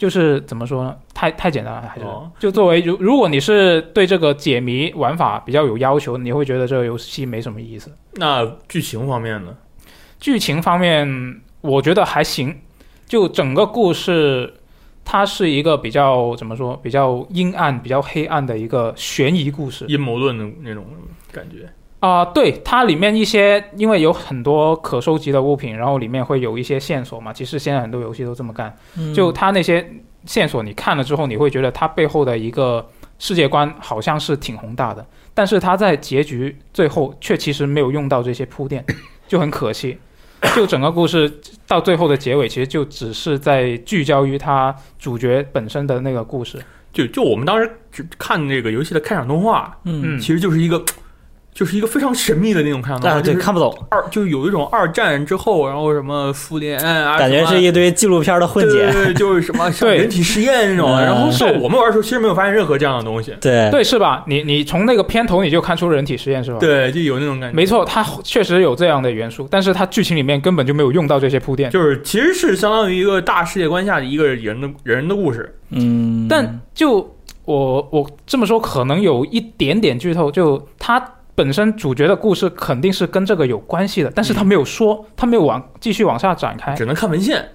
[0.00, 0.96] 就是怎么说呢？
[1.12, 7.94] 太太简单了，还是、哦就作为如如果你是对这个解谜玩法比较有要求，你会觉得这个游戏没什么意思。
[8.14, 9.54] 那剧情方面呢？
[10.18, 12.56] 剧情方面，我觉得还行。
[13.06, 14.54] 就整个故事，
[15.04, 19.84] 它是一个比较怎么说，比较阴暗、比较黑暗的一个悬疑故事。
[19.86, 20.86] 阴谋论的那种
[21.30, 21.68] 感觉。
[22.00, 27.32] 啊、对，它里面一些因为有很多可收集的物品，然后里面会有一些线索嘛。
[27.32, 29.86] 其实现在很多游戏都这么干，嗯就它那些
[30.24, 38.84] 线索，你看了之后，你会觉得它背后的一个世界观好像是挺宏大的，但是它在结局最后却其实没有用到这些铺垫，
[39.28, 39.98] 就很可惜。
[40.56, 41.30] 就整个故事
[41.66, 46.58] 到最后的结尾，其实就只是在聚焦于它主角本身的那个故事。
[46.94, 47.70] 就就我们当时
[48.18, 50.82] 看这个游戏的开场动画，嗯，嗯其实就是一个，
[51.52, 58.90] 就是一个非常神秘的那种开场动画，啊，对，就是看不懂，二就有一种二战之后，然后什么复联啊，感觉是一堆纪录片的混剪。
[58.90, 60.90] 对对对，就是什么 像对人体实验那种。
[60.96, 63.34] 嗯然后是我们玩的时候，其实没有发现任何这样的东西。
[63.40, 64.24] 对对，是吧？
[64.26, 66.58] 你你从那个片头你就看出人体实验是吧？
[66.58, 67.56] 对，就有那种感觉。
[67.56, 71.70] 没错，它确实有这样的元素，但是它剧情里面根本就没有用到这些铺垫。
[71.70, 75.54] 就是其实是相当于一个大世界观下的一个人的人的故事。
[75.70, 80.30] 嗯，但就我我这么说，可能有一点点剧透。
[80.30, 81.02] 就它
[81.34, 86.74] 本身主角的故事肯定是跟这个有关系的，但是他没有说，他没有往继续往下展开。
[86.74, 87.48] 只能看文献。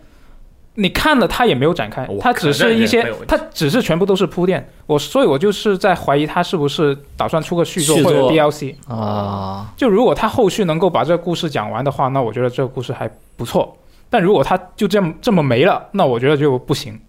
[0.78, 4.68] 你看了，他也没有展开，他只是一些他只是全部都是铺垫。
[4.86, 8.76] 我所以，我就是在怀疑他是不是打算出个续作或者 DLC。
[8.90, 13.78] 啊，就如果他后续能够把这个故事讲完的话，那我觉得这个故事还不错。
[14.10, 17.00] 但如果他就这么这么没了，那我觉得就不行。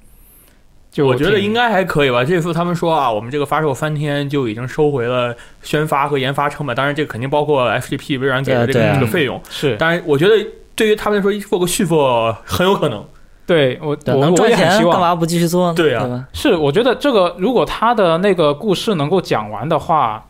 [0.96, 2.24] 就我觉得应该还可以吧。
[2.24, 9.38] 这次他们说啊，我们这个发售三天就已经收回了宣发和研发成本，当然这肯定包括 FGP 微软给的这个啊这个费用。
[9.50, 10.32] 是当然，我觉得
[10.74, 13.04] 对于他们来说，做个续作很有可能。
[13.44, 14.92] 对我对，能赚钱也很希望。
[14.92, 15.74] 干嘛不继续做呢？
[15.74, 16.24] 对啊对？
[16.32, 20.26] 是，我觉得这个如果他的那个故事能够讲完的话，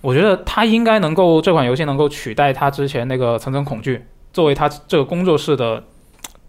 [0.00, 3.96] 我觉得他应该能够这款游戏能够取代他之前那个《层层恐惧》，
[4.32, 5.82] 作为他这个工作室的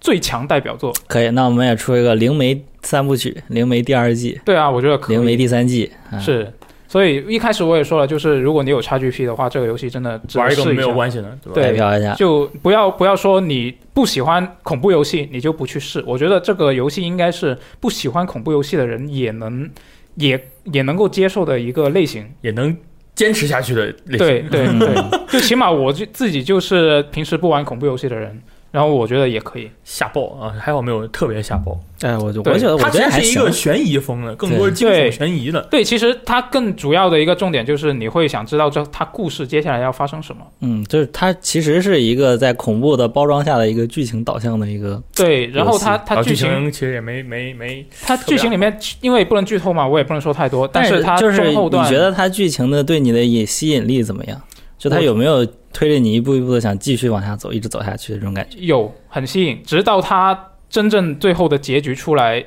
[0.03, 0.93] 最强代表作。
[1.07, 5.15] 可以，那我们也出一个灵媒三部曲，灵媒第二季，对啊，我觉得可以。
[5.15, 6.51] 灵媒第三季，啊是，
[6.89, 10.93] 所以一开始我也说了，就是如果你有 XGP 的话，这个游戏真的玩一个没有。
[10.93, 11.53] 关系的，对吧？
[11.53, 12.13] 对代表一下。
[12.15, 16.03] 就不要不要说你不喜欢恐怖游戏，你就不去试。
[16.05, 19.69] 我觉得这个游戏应该是不喜欢恐怖游戏的人也能
[20.15, 22.29] 也也能够接受的一个类型。
[22.41, 22.75] 也能
[23.15, 24.17] 坚持下去的类型。
[24.17, 24.95] 对对嗯对，
[25.31, 28.39] 就起码我就自己就是平时不玩恐怖游戏的人，
[28.73, 29.69] 然后我觉得也可以。
[29.86, 30.55] 吓爆啊！
[30.59, 31.77] 还好没有特别吓爆。
[32.01, 33.51] 哎，我就我觉得我它觉得还行其实是一个。
[33.51, 35.62] 悬疑风的，更多是惊悚对悬疑的。
[35.69, 40.41] 对，其实它更主要的一个重点就是你会想知道这它故事接下来要发生什么。
[40.62, 54.41] 嗯，就是它其实是一个在恐怖的包装下的一个剧情导向的一个，对，然后它它剧剧情情其实也没没没，它剧情里面因为不能剧透嘛，我也不能说太多，但是它就是你觉得它剧情的对你的引吸引力怎么样？
[54.84, 58.58] 就他有没有推着你一步一步的想继续往下走，一直走下去的这种感觉？
[58.60, 60.38] 有很吸引，直到他
[60.69, 62.43] 真正最后的结局出来，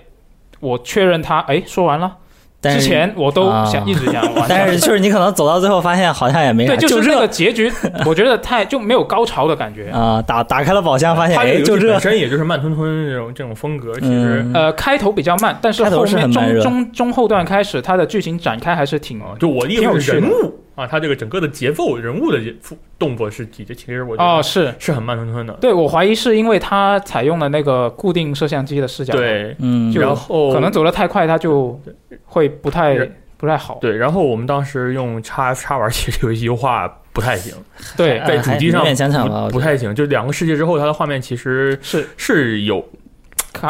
[0.60, 2.16] 我确认他哎说完了。
[2.60, 7.72] 之但是前我都啊想、一直想玩， 但是就是你可能走到最后发现好像也没啥，对，就是这那个结局，
[8.04, 9.88] 我觉得太就没有高潮的感觉。
[9.96, 22.54] 啊，打打开了宝箱发现哎就这个本，身也就是慢吞吞这种这种风格，其实嗯呃，开头比较慢，但是后面中中中后段开始，它的剧情展开还是挺啊，就我的意思是挺有人物啊，它这个整个的节奏、人物的节
[22.98, 25.52] 动作是几，其实我觉哦，得是是很慢吞吞的。
[25.54, 31.80] 对我怀疑是因为它采用了那个固定摄像机的视角，，对，嗯，然后可能走得太快，它就
[32.24, 32.96] 会不太
[33.38, 33.78] 不太好。
[33.80, 37.54] 对，然后我们当时用 F x 玩， 其实这个游戏优化不太行，
[37.96, 39.94] 对，呃在主机上不我觉得不太行。
[39.94, 42.86] 就两个世界之后，它的画面其实是是有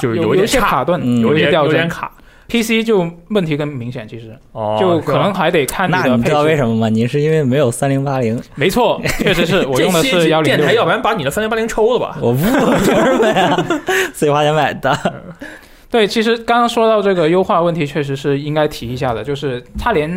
[0.01, 1.71] 就是有有一点卡顿，嗯有一些点掉帧。
[1.71, 2.11] 有点卡，
[2.49, 6.57] PC 就问题更明显，其实哦，就可能还得看的配那你知道为。
[6.57, 6.89] 什么吗？
[6.89, 10.85] 你是因为没有三零八零，没错， 确实是我用的是幺零电台，要。
[10.85, 12.17] 不然把你的三零八零抽了吧？
[12.23, 13.57] 我不凭什么呀？
[14.15, 14.97] 自己花钱买的。
[15.91, 20.09] 对，其实刚刚说到这个优化问题，确实是应该提一下的，就是它连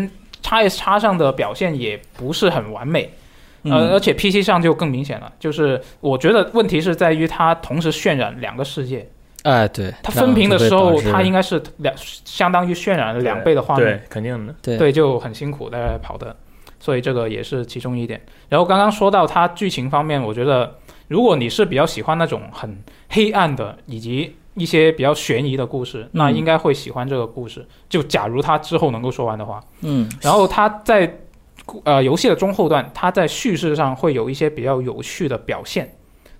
[0.42, 3.12] x S 叉上的表现也不是很完美，
[3.64, 5.32] 呃，而嗯，且 PC 上就更明显了。
[5.40, 9.08] 就是我觉得问题是在于它同时渲染两个世界，
[9.44, 14.54] 哎，对，它分屏的时候，它应该该是两相当于渲染了两倍的画面，对，肯定的。
[14.62, 16.36] 对对，就很辛苦在跑的，
[16.80, 18.22] 所以这个也是其中一点。
[18.50, 20.76] 然后刚刚说到它剧情方面，我觉得
[21.08, 27.66] 如果你是比较喜欢那种很黑暗的以及一些比较悬疑的故事，那嗯应该会喜欢这个故事。
[27.88, 31.18] 就假如它之后能够说完的话，嗯然后它在
[31.86, 35.90] 呃游戏的中后段，它在叙事上会有一些比较有趣的表现。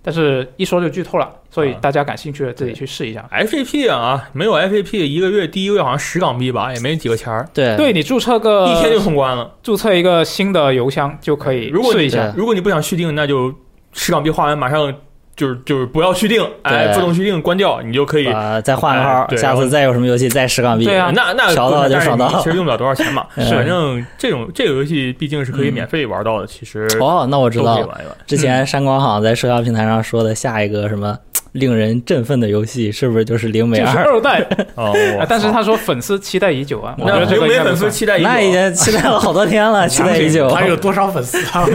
[0.02, 3.28] 但是一说就剧透了，所以啊大家感兴趣的自己去试一下。
[3.32, 9.52] FAP 啊，没有 FAP 一个月第一个月好像十港币吧，也没几个钱儿，对对你注册个一天就通关了。
[9.62, 12.32] 注册一个新的邮箱就可以如果你试一下。
[12.36, 13.54] 如果你不想续订，那就
[13.92, 14.94] 十港币花完马上
[15.36, 18.26] 就是就是不要续订，哎，对自动续订关掉，你就可以。
[18.26, 20.84] 啊，再换个号，哎下次再有什么游戏再十港币。
[20.84, 23.24] 对啊那那爽到就少到其实用不了多少钱嘛。
[23.38, 27.88] 是反正这种这个游戏毕竟是可以嗯免费玩到的，其实哦，那我知道了。
[28.26, 31.16] 之前山光好像在社交平台上说的下一个什么
[31.52, 34.04] 令人振奋的游戏，是不是就是灵美就是二？
[34.12, 37.90] 二代， 哦啊，但是他说粉丝期待已久啊，我觉那得这流媒粉丝。
[37.90, 40.50] 期待已久，那已经期待了好多天了， 期待已久。
[40.50, 41.66] 他有多少粉丝啊？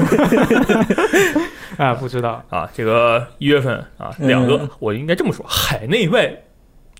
[1.83, 6.31] 啊，不知道，啊，这个一月份啊，嗯两个我应该这么说，海内外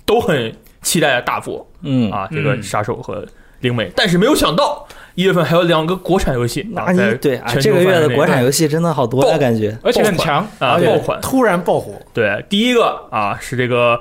[0.05, 3.25] 都很期待的大作嗯，啊，这个嗯杀手和
[3.61, 4.85] 灵媒，但是没有想到
[5.15, 9.75] 一月份还有两个国产游戏啊，那你在对这个月的国产游戏真的好多呀，爆感觉。
[9.83, 10.47] 而且很强。
[10.59, 13.99] 啊爆款，突然爆火，对，第一个啊是这个，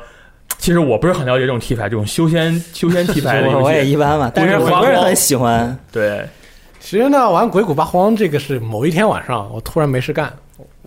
[0.59, 5.77] 其实我不是很了解这种题材，这种修仙修仙题材的游戏 我也，一般吧，但是不是很多人很喜欢。
[5.93, 6.27] 对，
[6.81, 10.44] 其实呢，玩《鬼谷八荒》这个是某一天晚上，我突然没事干，我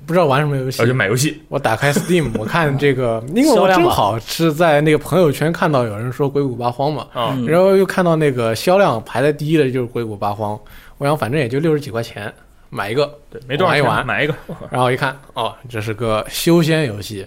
[0.08, 0.82] 不知道玩什么游戏。
[0.82, 4.18] 我就买游戏，我打开 Steam， 我看这个，因为我正好。
[4.20, 7.06] 是在那个朋友圈看到有人说《鬼谷八荒》嘛，
[7.46, 10.56] 然后又看到那个销量排在第一的就是《鬼谷八荒》，
[10.98, 12.34] 我想反正也就六十几块钱
[12.70, 14.08] 买一个，对，没多少钱，玩一玩。
[14.08, 14.34] 买一个，
[14.72, 17.26] 然后一看，哦，这是个修仙游戏，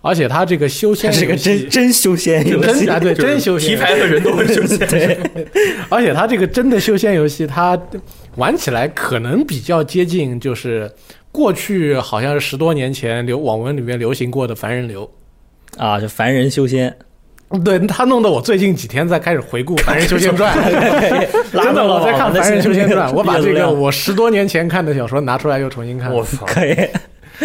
[0.00, 5.18] 而且它这个修仙它是个真真修仙游戏，啊对真修仙题材和人都很修仙， 对，
[5.90, 7.78] 而且它这个真的修仙游戏，它
[8.36, 10.90] 玩起来可能比较接近，就是
[11.34, 15.10] 过去好像是十多年前流网文里面流行过的凡人流。
[15.76, 16.96] 啊，就凡人修仙。
[17.64, 20.56] 对他弄得我最近几天在开始回顾《凡人修仙传》，
[21.62, 26.12] 真的我在看《凡人修仙传》，我把这个我十多年前看的小说拿出来又重新看。
[26.12, 26.74] 我操， 可以，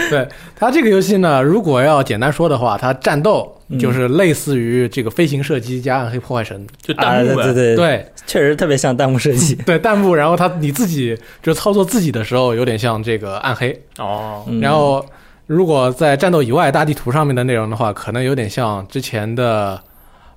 [0.10, 7.44] 对他这个游戏呢，如果要简单说的话，它战斗嗯就是类似于这个飞行射击加暗黑破坏神，就啊，弹幕呗。
[7.44, 9.54] 对对对，确实特别像弹幕设计。
[9.66, 14.60] 对弹幕，然后他你自己就操作自己的时候，有点像这个暗黑，哦，嗯。
[14.60, 15.06] 然后
[15.46, 19.80] 如果在战斗以外大地图上面的内容的话，可能有点像之前的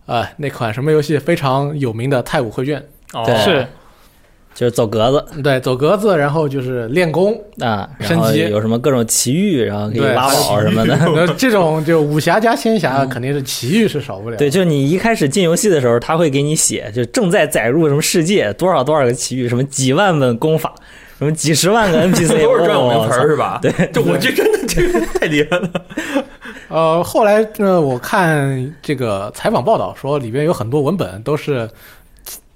[0.06, 2.84] 呃那款什么游戏非常有名的《太武绘卷。
[3.14, 3.24] 哦。
[3.44, 3.66] 是
[4.54, 10.96] 就是走格子》，对，走格子，然后就是练功，啊，升级有什么各种奇遇，然后可以对挖宝什么的。
[11.14, 14.36] 那 这种就武侠加仙侠，肯定是奇遇是少不了。
[14.36, 20.74] 嗯对，就你一开始进游戏的时候，他会给你写，就正在载入什么世界，多少多少个奇遇，什么几万本功法，
[21.18, 23.58] 什么几十万个 NPC，都是专有名词是吧？
[23.62, 25.70] 对，这我这真的这个太厉害了。
[26.68, 31.68] 呃，后来呢，我看这个采访报道说，里边有很多文本都是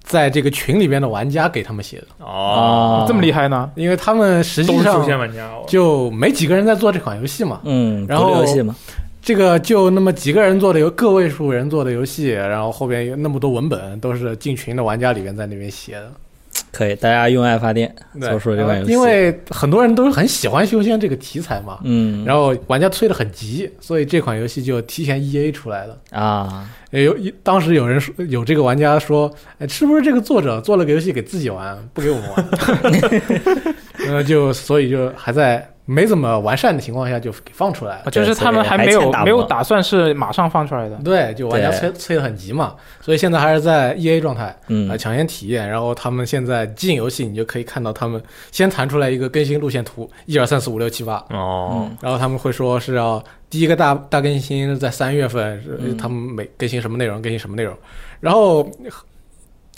[0.06, 3.70] 在这个群里边的玩家给他们写的，哦，这么厉害呢？
[3.74, 5.44] 因为他们实际上玩家。
[5.48, 7.60] 哦就没几个人在做这款游戏嘛。
[7.64, 8.74] 嗯，然后独立游戏嘛，
[9.20, 16.12] 这个就那么几个人做的游个位数人做的游戏，然后后边有那么多文本都是进群的玩家里边在那边写的，
[16.76, 25.96] 可以，大家用爱发电对做出这款游戏，因为很多人都是很喜欢修仙这个题材嘛，嗯，然后玩家催得很急，所以这款游戏就提前 E A 出来了。
[26.10, 32.46] 啊，也有一当时有人说，有这个玩家说，哎，是不是这个作者做了个游戏给自己玩，不给我们玩？
[34.08, 38.10] 呃，就所以就还在没怎么完善的情况下就给放出来了。
[38.10, 40.96] 就是他们还没有没有打算是马上放出来的。
[41.04, 45.68] 对，就玩家催催得很急嘛，所以现在还是在 E A 状态啊、嗯抢先体验。
[45.68, 57.72] 然后他们现在进游戏，你就可以看到他们先弹出来一个更新路线图，一二三四五六七八，哦，然后他们会说是要第一个大大更新在三月份，他们每更新什么内容，更新什么内容。
[58.18, 58.68] 然后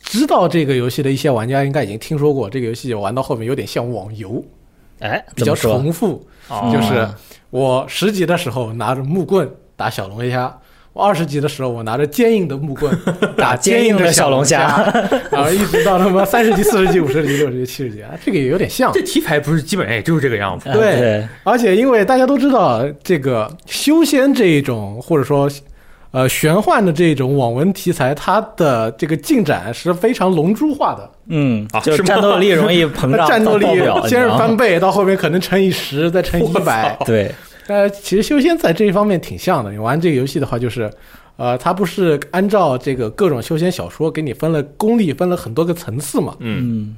[0.01, 4.43] 知道这个游戏的一些玩家应该已经听说过，这个游戏玩到后面有点像网游，
[5.01, 6.27] 哎，比较重复。
[6.49, 7.07] 哦就是
[7.51, 10.55] 我十级的时候拿着木棍打小龙虾。
[10.95, 12.93] 我二十级的时候，我拿着坚硬的木棍
[13.37, 18.91] 打坚硬的小龙虾，虾， 然后一直到他妈三十级、四十级、五十级、六十级、七十级啊，这个也有点像。
[18.93, 20.69] 这题材不是基本上也就是这个样子。
[20.73, 25.49] 对，而且因为大家都知道，这个修仙这一种或者说
[26.11, 33.67] 呃玄幻的这种网文题材，它的这个进展是非常龙珠化的，嗯啊，就是战斗力容易膨胀， 战斗力
[34.09, 36.97] 先是翻倍，到后面可能乘以十，再乘以一百。
[37.05, 37.31] 对，
[37.67, 39.71] 呃，其实修仙在这一方面挺像的。
[39.71, 40.91] 你玩这个游戏的话，就是，
[41.37, 46.35] 呃，它不是按照这个各种修仙小说给你分了功力，分了很多个层次嘛？
[46.41, 46.97] 嗯，嗯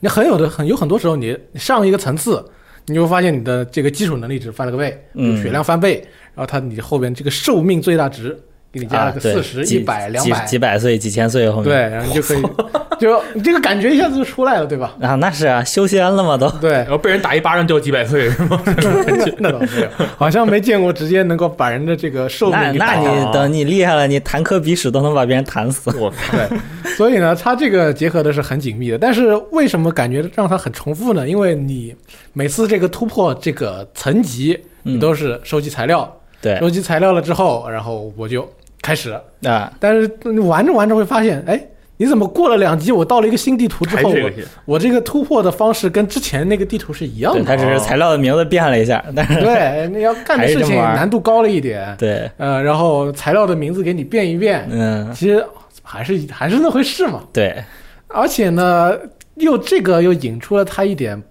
[0.00, 2.44] 你很有的很有很多时候，你上一个层次，
[2.86, 8.36] 你就会发现你的这个基础能力值翻了个倍，嗯血量翻倍，然后它你后边这个寿命最大值
[8.72, 12.42] 给你加了个四十、几一百、两百，几百岁、几千岁后面，对，然后你就可以，
[13.02, 14.94] 就你这个感觉一下子就出来了，对吧？
[15.00, 18.62] 啊，那是啊，修仙了嘛都，对然，后被人打一巴掌掉几百岁是吗？
[19.38, 25.90] 那倒没有，好像没见过直接能够把人的这个寿命那那你哦等你厉害了，你弹颗鼻屎都能把别人弹死。
[25.98, 26.12] 我！
[26.30, 26.48] 对，
[26.96, 28.98] 所以呢，它这个结合的是很紧密的。
[28.98, 31.28] 但是为什么感觉让它很重复呢？
[31.28, 31.94] 因为你
[32.32, 36.08] 每次这个突破这个层级，你嗯，都是收集材料，
[36.40, 38.48] 对收集材料了之后，然后我就
[38.80, 39.18] 开始。
[39.44, 41.60] 啊，但是你玩着玩着会发现，哎，
[42.02, 47.44] 你怎么过了两级，我到了一个新地图之后，我这个戏我这个突破的方式跟之前那个地图是一样，的。
[47.44, 55.46] 它只是材料的名字变了一下，但是对，你要干的事情难度高了一点，对，呃，然后材料的名字给你变一变，嗯，其实
[55.84, 57.22] 还是还是那回事嘛。
[57.32, 57.62] 对，
[58.08, 58.98] 而且呢，
[59.36, 61.22] 又这个又引出了它一点，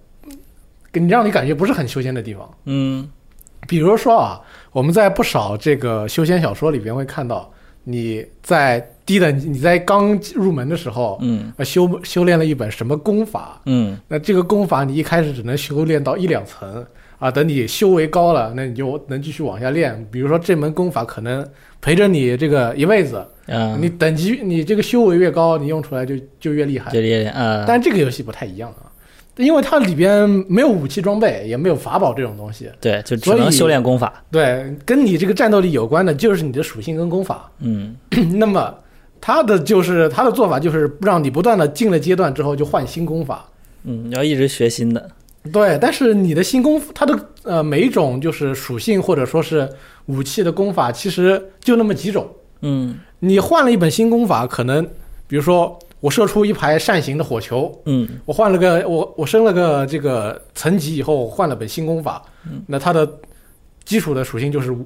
[0.90, 2.50] 给你让你感觉不是很修仙的地方。
[2.64, 3.06] 嗯。
[3.68, 4.40] 比如说啊，
[4.72, 7.48] 我们在不少这个修仙小说里边会看到，
[7.84, 16.84] 你在低等，你在刚入门的时候，嗯呃修修炼了一本什么功法，嗯那这个功法你一开始只能修炼到一两层
[17.18, 20.06] 啊，等你修为高了，那你就能继续往下练。
[20.10, 21.46] 比如说这门功法可能
[21.80, 26.90] 陪着你这个一辈子，嗯，你等级你这个修为越高，你用出来就就越厉害。
[26.90, 28.90] 就厉害啊，但这个游戏不太一样啊，
[29.36, 32.68] 因为它里边没有武器装备，也没有法宝这种东西。
[32.80, 37.50] 对，就只能修炼功法，对，跟你这个战斗力有关的就是你的属性跟功法。
[37.60, 37.94] 嗯
[38.34, 38.74] 那么
[39.22, 43.48] 它的就是他的做法就是让你不断的进了阶段之后就换新功法。
[43.84, 45.08] 嗯，你要一直学新的，
[45.52, 49.68] 对，但是你的新功，它的呃每一种就是属性或者说是
[50.06, 52.28] 武器的功法，其实就那么几种。
[52.62, 52.98] 嗯。
[53.20, 54.84] 你换了一本新功法，可能
[55.28, 58.08] 比如说我射出一排扇形的火球，嗯。
[58.24, 62.20] 我换了个我我升了个这个层级以后，我换了本新功法，
[62.50, 62.60] 嗯。
[62.66, 63.08] 那它的
[63.84, 64.76] 基础的属性就是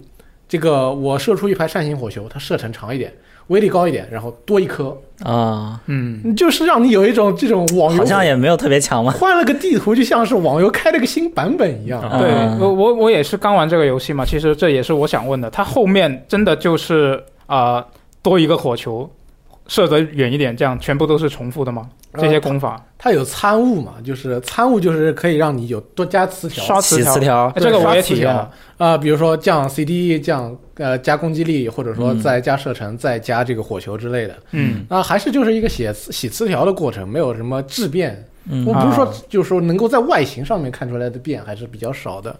[0.46, 3.10] 这个我射出一排扇形火球，它射程长一点；
[3.48, 9.12] 威力高一点，然后多一颗，啊，嗯，就是让你有一种这种网游好像也没有特别强嘛。
[9.12, 12.00] 换了个地图，就像是网游开了个新版本一样。
[12.02, 17.84] 啊对嗯我我我也是刚玩这个游戏嘛，其实这也是我想问的，它后面真的就是啊、
[18.22, 19.08] 多一个火球，
[19.68, 21.88] 射得远一点，这样全部都是重复的吗？
[22.16, 22.82] 这些功法。
[22.98, 27.52] 它有参悟嘛，就是参悟就是可以让你有多加词条，刷词条，词条。
[27.54, 28.26] 哎这个我也体验。
[28.26, 28.50] 了。
[28.78, 32.20] 啊、比如说降 CD 降呃加攻击力，或者说嗯。
[32.20, 34.34] 再加射程，再加这个火球之类的。
[34.52, 38.26] 嗯，那还是就是一个写词洗词条的过程，没有什么质变。
[38.50, 38.64] 嗯。
[38.66, 39.12] 我不是说啊。
[39.28, 42.34] 就是说能够在外形上面看出来的变还是比较少的，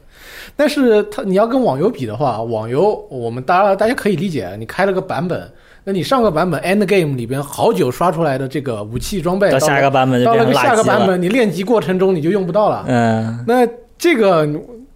[0.57, 5.51] 但是它你要跟网游比的话，网游我们大家大家可以理解，你开了个版本，
[5.89, 10.53] 那你上个版本 end game 里边好久刷出来的这个武器装备，到下一个版本就到了个。
[10.53, 12.85] 下个版本，你练级过程中你就用不到了。
[12.89, 13.65] 嗯那
[13.97, 14.49] 这个，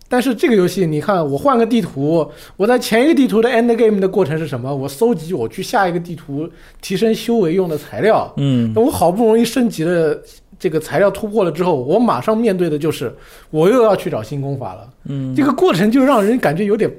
[0.09, 4.75] 但是这个游戏，你看我换个地图，我在前一个地图的 end game 的过程是什么？
[4.75, 8.29] 我搜集我去下一个地图提升修为用的材料。
[8.37, 10.21] 嗯那我好不容易升级了
[10.59, 13.15] 这个材料突破了之后，我马上面对的就是
[13.51, 14.89] 我又要去找新功法了。
[15.05, 16.91] 嗯，这个过程就让人感觉有点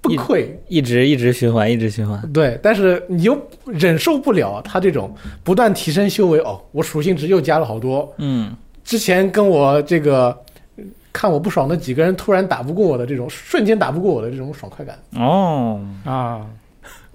[0.00, 0.58] 不愧。
[0.68, 2.20] 一直一直循环，一直循环。
[2.32, 10.28] 对，但是你又忍受不了他这种不断提升修为哦，我属性值又加了好多，嗯之前跟我这个
[10.76, 14.98] 呃看我不爽的几个人突然打不过我的这种瞬间打不过我的这种爽快感。
[15.16, 16.46] 哦，啊，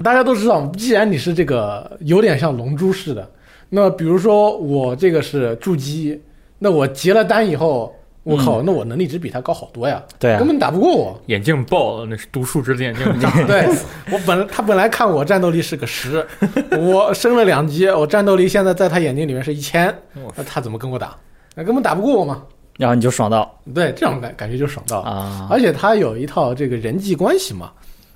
[0.03, 3.27] 大家都知道，既然你是这个有点像龙珠似的，
[3.69, 6.21] 那比如说我这个是筑基，
[6.59, 11.21] 那我结了单以后，我靠，那我能力值比他高好多呀，对啊根，本打不过我。
[11.27, 13.29] 眼镜爆了，那是读数值的眼镜炸。
[13.45, 13.67] 对
[14.11, 16.25] 我本来他本来看我战斗力是个十，
[16.79, 19.93] 我升了两级，我战斗力现在在他眼睛里面是一千，
[20.35, 21.15] 那他怎么跟我打？
[21.55, 22.41] 那根本打不过我嘛。
[22.77, 25.01] 然后你就爽到对，这种感感觉就爽到。
[25.01, 27.71] 啊，而且他有一套这个人际关系嘛，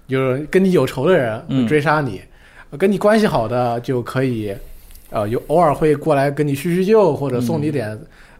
[0.08, 2.22] 就是跟你有仇的人追杀你，
[2.78, 4.55] 跟你关系好的就可以，
[5.12, 7.99] 呃，有偶尔会过来跟你叙叙旧，或者送你点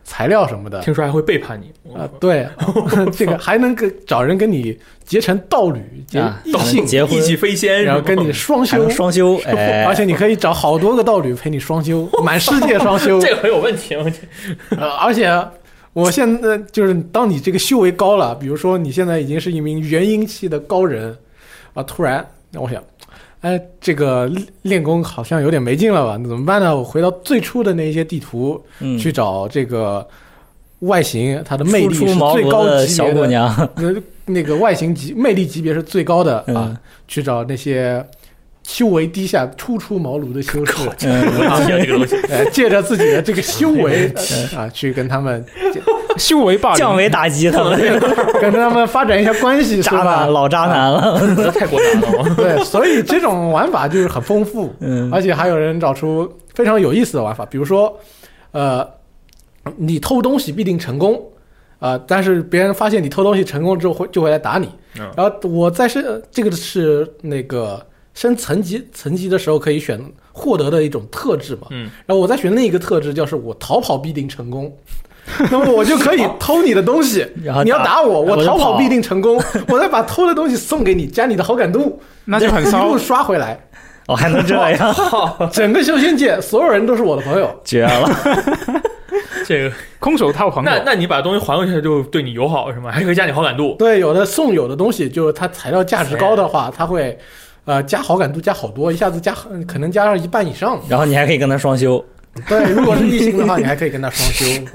[0.10, 0.80] 材料什么的。
[0.80, 1.70] 听说还会背叛你。
[1.94, 2.48] 啊、对，
[3.12, 13.20] 这个还能跟找人跟你结成道侣、结啊异性，结婚一起飞仙，然后跟你双修，双修， 哎，而且你可以找好多个道侣陪你双修，满世界双修。
[13.20, 13.96] 这个很有问题。
[13.96, 14.10] 我
[14.78, 15.30] 呃，而且
[15.92, 21.14] 我现在就是，当你这个修为高了，比如说你现在已经是一名元婴期的高人
[21.74, 22.82] 啊，突然我想，
[23.42, 26.18] 哎，这个练练功好像有点没劲了吧？
[26.22, 26.76] 那怎么办呢？
[26.76, 30.06] 我回到最初的那些地图嗯去找这个
[30.80, 33.94] 外形，它的魅力是最高级别的，小姑娘， 那
[34.26, 36.78] 那个外形级魅力级别是最高的啊嗯，
[37.08, 38.04] 去找那些
[38.68, 40.74] 修为低下、初出茅庐的修士。
[41.06, 44.12] 嗯，啊，这个东西，呃， 借着自己的这个修为
[44.54, 45.44] 呃啊，去跟他们
[46.20, 47.80] 修为霸凌，降维打击他们，
[48.42, 50.30] 跟他们发展一下关系，是渣男？
[50.30, 52.36] 老渣男了，这太过分了。
[52.36, 57.98] 对，所以这种玩法就是很丰富，嗯而且还有人找出非常有意思的玩法，比如说，
[58.52, 58.86] 呃，
[59.78, 61.24] 你偷东西必定成功，
[61.80, 64.68] 啊、但是别人发现你偷东西成功之后会就会来打你。
[65.00, 67.80] 嗯然后我在是这个是那个
[68.18, 70.02] 升层级层级的时候可以选
[70.32, 71.68] 获得的一种特质嘛。
[71.70, 74.76] 嗯，然后我再选另一个特质，就是我逃跑必定成功。
[75.52, 79.40] 那么我就可以偷你的东西，然后你要打我，我逃跑必定成功，
[79.70, 82.98] 我再把偷的东西送给你，加你的好感度，那就很一骚路。
[82.98, 83.60] 刷回来。
[84.08, 84.96] 哦，还能这样，
[85.54, 87.54] 整个修仙界所有人都是我的朋友。
[87.64, 88.10] 绝了，
[89.46, 92.90] 这个，空手套朋友那，那你把东西还回去就对你友好是吗？
[92.90, 93.76] 还可以加你好感度。
[93.78, 97.20] 对，有的送有的东西，就是它材料价值高的话，它会
[97.68, 99.36] 呃加好感度加好多，一下子加
[99.68, 100.82] 可能加上一半以上。
[100.90, 102.04] 然后你还可以跟他双修，
[102.48, 104.66] 对，如果是异性的话，你还可以跟他双修。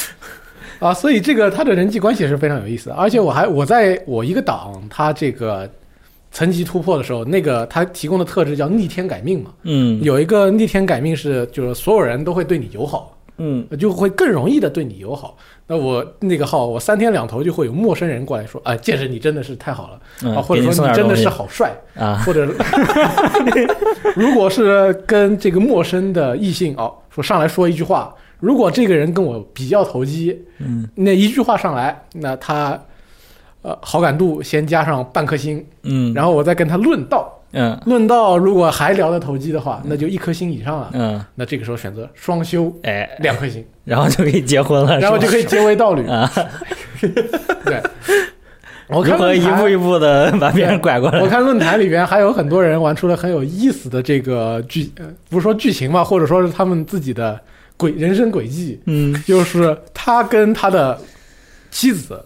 [0.78, 5.70] 啊，所以这个他的人际关系是非常有意思的，而且我还我在我一个党，他这个
[6.32, 10.02] 层级突破的时候，那个他提供的特质叫逆天改命嘛，嗯。
[10.02, 13.66] 有一个逆天改命是就是所有人都会对你友好，嗯。
[13.78, 15.36] 就会更容易的对你友好。
[15.68, 22.46] 那我那个号，我三天两头就会有陌生人过来说，啊，剑神你真的是太好了嗯啊，，或者说你真的是好帅，啊，或者
[24.14, 32.80] 如果是跟这个陌生的异性哦，说上来说一句话，如果这个人跟我比较投机，嗯那一句话上来，那他
[33.62, 37.78] 呃好感度先加上半颗星，嗯，然后我再跟他论道，嗯。
[37.86, 40.90] 论道如果还聊得投机的话，那就一颗星以上了。
[40.92, 46.06] 嗯，那这个时候选择双修哎，两颗星，然后就可以结婚了， 然后就可以结为道侣。
[46.06, 46.30] 啊，
[47.64, 47.82] 对，
[48.88, 51.20] 我看如何一步一步的把别人拐过来。
[51.20, 51.26] 我？
[51.28, 57.38] 看论坛里边还有很多人玩出了很有意思的这个剧，呃不是说剧情吧，或者说是他们自己的
[57.76, 59.14] 轨人生轨迹，嗯。
[59.26, 60.98] 就是他跟他的
[61.70, 62.24] 妻子，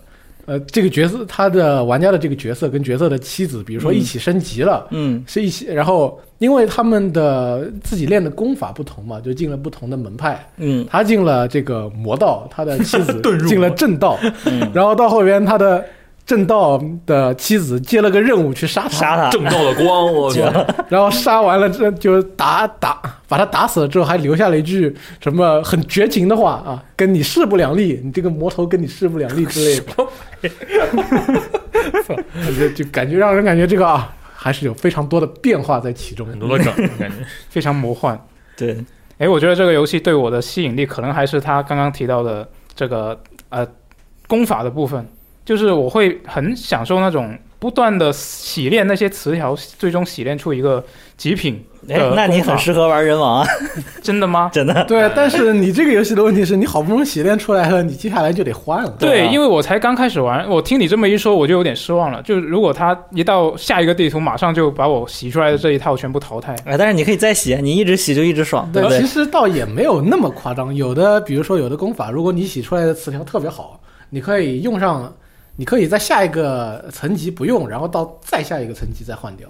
[0.50, 3.94] 呃，这个角色他的玩家的这个角色跟角色的妻子，比如说嗯。
[3.94, 5.22] 一起升级了，嗯。
[5.24, 10.44] 是一起，然后因为他们的自己练的功法不同嘛，就进了不同的门派。
[10.56, 10.84] 嗯。
[10.90, 15.84] 他进了这个魔道，他的妻子 进了正道，嗯，然后到后边他的
[16.30, 29.80] 正道的妻子接了个任务去杀他，杀他，正道的光，我绝了 然后杀完了之后就打打把他打死了之后，还留下了一句什么很绝情的话啊，跟你势不两立，你这个魔头跟你势不两立之类
[30.40, 30.52] 的，
[32.56, 36.24] 就就感觉让人感觉这个啊还是有非常多的变化在其中。
[36.28, 37.16] 很多的梗，感觉。
[37.48, 38.16] 非常魔幻。
[38.56, 38.78] 对，
[39.18, 43.66] 哎，我觉得这个游戏对我的吸引力可能还是他刚刚提到的这个呃
[44.28, 45.04] 功法的部分，
[45.50, 50.84] 就是我会很享受那种不断的洗练那些词条，最终洗练出一个
[51.16, 51.60] 极品。
[51.88, 53.46] 哎，那你很适合玩人王啊，
[54.00, 54.48] 真的吗？
[54.52, 54.84] 真的。
[54.84, 58.94] 对，但是你这个游戏的问题是你好不容易洗练出来了，你接下来就得换了。
[58.96, 62.22] 对，因为我才刚开始玩，我听你这么一说，我就有点失望了。
[62.22, 69.00] 就是如果他一到下一个地图，马上就把我洗出来的这一套全部淘汰，哎，但是你可以再洗，你一直洗就一直爽，对不对？
[69.00, 70.72] 其实倒也没有那么夸张。
[70.72, 73.80] 有的，比如说有的功法，如果你洗出来的词条特别好，
[74.10, 75.12] 你可以用上，
[75.60, 79.46] 你可以在下一个层级不用，然后到再下一个层级再换掉。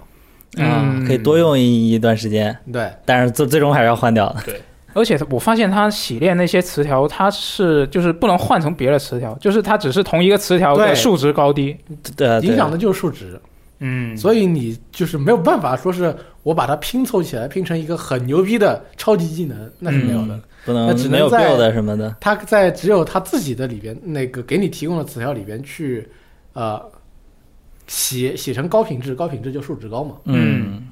[0.57, 4.43] 啊嗯，可以多用一一段时间，对，但是最最终还是要换掉的。
[4.91, 11.77] 而且我发现它洗练那些词条，它是就是不能换成别的词条，就是它只是同一个词条的数值高低。
[12.17, 13.39] 对对影响的就是数值，
[13.79, 20.37] 嗯，所以你就是没有办法说是我把它拼凑起来拼成一个很牛逼的超级技能，那是没有的。
[20.65, 22.15] 不能没有只能在 build 什么的。
[22.19, 26.07] 他在只有他自己的里边那个给你提供的词条里边去，
[26.53, 26.81] 呃，
[27.87, 30.15] 写写成高品质，高品质就数值高嘛。
[30.25, 30.87] 嗯，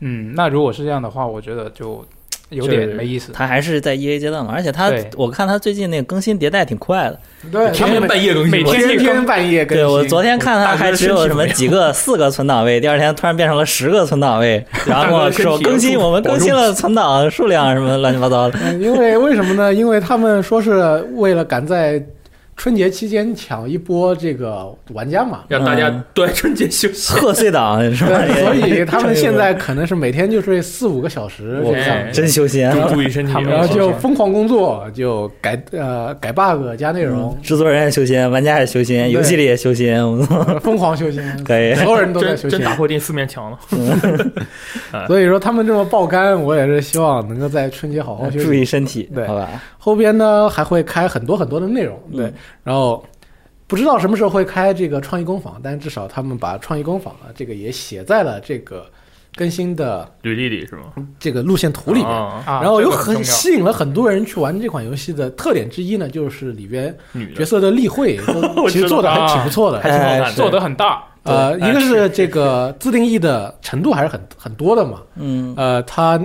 [0.00, 2.04] 嗯，那如果是这样的话，我觉得就
[2.50, 3.32] 有点没意思。
[3.32, 7.20] 他还是在 E A 阶段嘛，而且他我看他最近那个更新迭代挺快的。
[7.52, 9.86] 对，天天半夜更新，每天天天半夜更新。
[9.86, 18.58] 对我昨天看他还只有什么几个四个存档位，第二天突然变成了十个存档位， 然后跟我说更新我们更新了存档数量什么乱七八糟的。
[18.64, 19.72] 嗯，因为为什么呢？
[19.72, 22.02] 因为他们说是为了赶在
[22.58, 27.14] 春节期间抢一波这个玩家嘛，让大家对春节休息。
[27.14, 28.20] 贺岁档是吧？
[28.26, 41.72] 对，所以他们现在可能是每天就睡四五个小时我这样靠真修仙注注意身体然后就疯狂工作，就改呃改 bug 加内容，制作人也修仙，玩家也修仙，对游戏里也修仙，我操疯狂修仙， 可以。
[41.76, 42.60] 所有人都在修仙。
[42.60, 43.58] 打破第四面墙了。
[45.06, 48.60] 所以说他们这么爆肝，我也是希望能够在春节好好休注息。
[48.62, 49.48] 意身体，对好吧？
[49.78, 53.02] 后边呢还会开很多很多的内容，对，嗯然后
[53.66, 58.84] 不知道什么时候会开这个创意工坊，但至少他们把创意工坊啊这个也写在了这个
[59.36, 60.84] 更新的履历里是吗？
[61.18, 62.10] 这个路线图里面。
[62.46, 66.94] 然后有很吸引了很多人去玩这款游戏的特点之一呢，就是里边
[67.36, 68.18] 角色的例会
[68.68, 71.04] 其实做的还挺不错的，还挺好看做的很大。
[71.24, 72.08] 呃，一个是。
[72.08, 76.18] 这个自定义的程度还是很很多的嘛，嗯，呃，它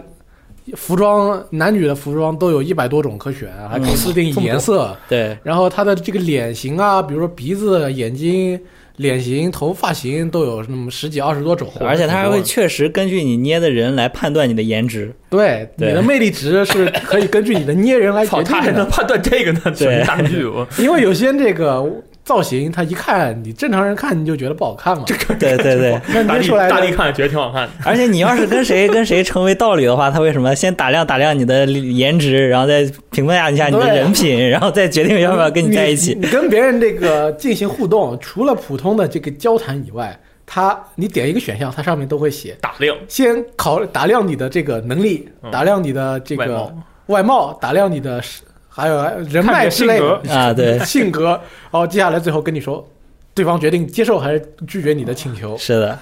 [0.75, 8.59] 服装男女的服装都有一百多种可选，还可以自定义颜色，对，然后他的这个脸型啊，比如说鼻子、眼睛、
[8.97, 15.13] 脸型、头发型都有那么十几二十多种，而且他还会确实根据你捏的人来判断你的颜值。
[15.29, 19.61] 对你的魅力值是可以根据你的捏人来决操，他还，能判断这个呢？
[19.77, 20.03] 对。
[20.05, 20.45] 大数据？
[20.45, 20.65] 我。
[20.77, 21.83] 因为有些这个
[22.23, 25.03] 造型，他一看你正常人看你就觉得不好看嘛，
[25.39, 27.73] 对对对，那捏 出来大力看觉得挺好看的。
[27.85, 36.13] 而且你要是跟谁跟谁成为道侣的话，他为什么先打量打量你的颜值，然后再评判一下你的人品，然后再决定要不要跟你在一起？
[36.13, 42.95] 你跟别人这个进行互动，除了普通的这个交谈以外，他你点一个选项，它上面都会写，打量。
[43.07, 45.51] 先考打量你的这个能力，嗯。
[45.51, 46.73] 打量你的这个
[47.07, 48.41] 外貌，打量你的是
[48.75, 48.97] 还有
[49.29, 51.39] 人脉之类的啊，对， 性格，
[51.71, 52.87] 然后接下来最后跟你说，
[53.35, 55.55] 对方决定接受还是拒绝你的请求。
[55.57, 55.99] 是的，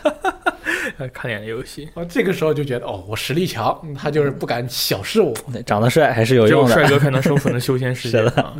[1.11, 5.34] 看脸的游戏，啊，这个时候就觉得哦，我实力强，嗯他就是不敢小视我。
[5.65, 6.74] 长得帅还是有只有用的。
[6.74, 8.53] 帅哥才能生存的修仙世界是的啊。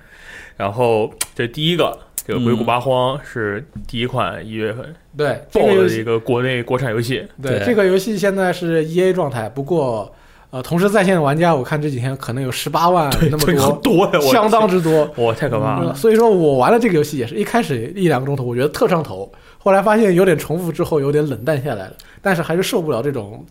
[0.56, 10.14] 然后这第一个，这个《鬼谷八荒》是第一款一月份对，这爆的一个国内国产游戏，对对这个游戏现在是 E A 状态，不过
[10.50, 15.08] 呃，同时在线的玩家我看这几天可能有十八万那么这个多，多呀，我相当之多。
[15.16, 15.92] 哇，太可怕了。
[15.92, 23.44] 嗯所以说我玩了这个游戏也是一开始一两个钟头，我觉得特上头，后来发现有点重复之后有点冷淡下来了，但是还是受不了这种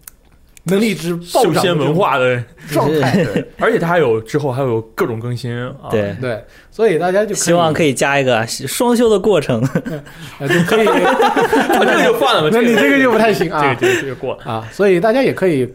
[0.64, 3.24] 能力值暴修仙涨的这种文化的，状态。
[3.24, 5.88] 对， 而且它还有之后还有各种更新啊。
[5.89, 9.62] 对，对，所以大家就希望可以以加一个双修的过程。
[10.38, 10.88] 啊就可以，
[11.80, 14.43] 我这个就算了吧，那你这个就不太行啊这个这个这个过了。
[14.43, 14.68] 啊！
[14.72, 15.66] 所以大家也可以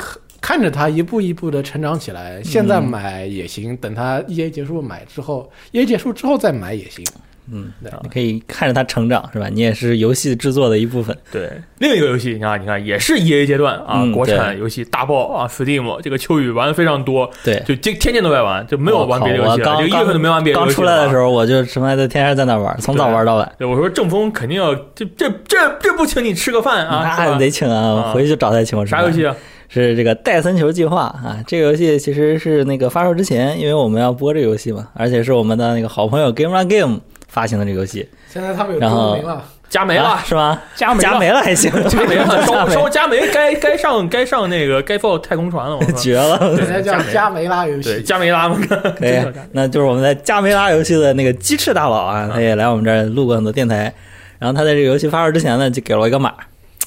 [0.44, 2.42] 看看着它一步一步的成长起来。
[2.42, 7.02] 现在买也行，等它 E A 结束买之后，E A 结束之后再买也行。
[7.50, 9.48] 嗯对，你可以看着它成长，是吧？
[9.50, 11.16] 你也是游戏制作的一部分。
[11.32, 23.50] 对，另一个游戏，你看，你看，也是 E A 阶段啊，嗯国产游戏大爆啊，Steam 这个秋雨玩的非常多，对，就天天天都在玩，就没有玩别的游戏了，我靠这个一月份都没玩别的游刚戏候，出来的时候，我就什么的天天在那玩，从早玩到晚。
[23.58, 28.08] 对我说正风肯定要，这这这这不请你吃个饭啊，是那吧得请啊！
[28.08, 29.00] 啊回去就找他请我吃饭。
[29.02, 29.34] 啥游戏啊？
[29.82, 40.62] 是这个戴森球计划啊，这个游戏其实是那个发售之前，因为我们要播这个游戏嘛，而且是我们的那个好朋友 Game Run Game 发行的这个游戏，现在他们有然后中名了，加没了啊，是吗？
[40.76, 46.56] 加没了加没了还行，加没了，加没稍稍加没该该上该上那个该报太空船了，我绝了！
[46.56, 48.02] 现在叫加梅拉游对戏。
[48.02, 48.56] 加梅拉嘛，
[48.96, 49.20] 可以，
[49.50, 53.92] 那就是我们在加梅拉游戏的那个鸡翅大佬啊，他也来我们这儿录过很多电台。
[54.38, 56.32] 然后他在这个游戏发售之前呢，就给了我一个码，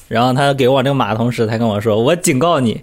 [0.08, 2.80] 然后他给我那个码的同时，他跟我说：“我警告你，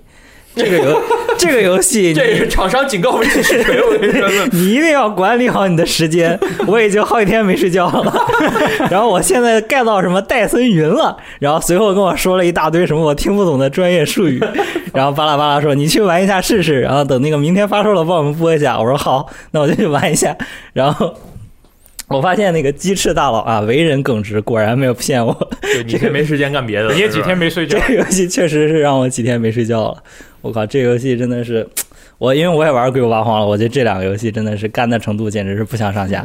[0.55, 1.01] 这个游
[1.37, 6.39] 这个游戏这个厂商警告没实锤，我跟你说， 你一定要管理好你的时间。
[6.65, 8.27] 我已经好几天没睡觉了，
[8.89, 14.41] 然后我现在盖到什么戴森云了，然后随后跟我说了一大堆什么我听不懂的专业术语，
[14.93, 18.79] 然后巴拉巴拉说你去玩一下试试，然后等那个明天发售了帮我们播一下。
[18.79, 20.33] 我说好，那我就去玩一下。
[20.71, 21.13] 然后
[22.07, 25.33] 我发现那个鸡翅大佬啊，为人耿直，果然没有骗我。
[25.61, 30.03] 对 你是没时间干别的，你也几天没睡觉这，个游戏确实是让我几天没睡觉了。
[30.41, 31.67] 我靠，这个游戏真的是，
[32.19, 36.23] 我因为我也玩《鬼谷八荒》了，我觉得这两个游戏真的是干的程度简直是不相上下。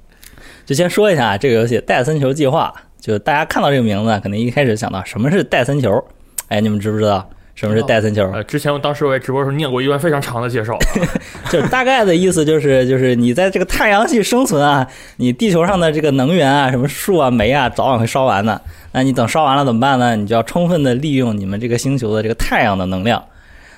[0.66, 6.04] 就先说一下啊这个游戏《戴森球计划》，就大家看到这个名字，肯定一开始想到什么是戴森球？
[6.48, 8.30] 哎，你们知不知道什么是戴森球？
[8.32, 10.78] 呃，之前我当时我也直播的时候念过一段非常长的介绍，
[11.50, 14.86] 就是大概的意思就是， 就是你在这个太阳系生存啊，
[15.16, 18.60] 你地球上的这个能源啊，什么树啊、煤啊，早晚会烧完的。
[18.92, 20.14] 那你等烧完了怎么办呢？
[20.14, 23.24] 你就要充分的利用你们这个星球的这个太阳的能量。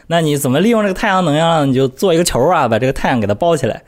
[0.08, 1.66] 那你怎么利用这个太阳能量呢？
[1.66, 3.80] 你就做一个球啊，把这个太阳给它包起来，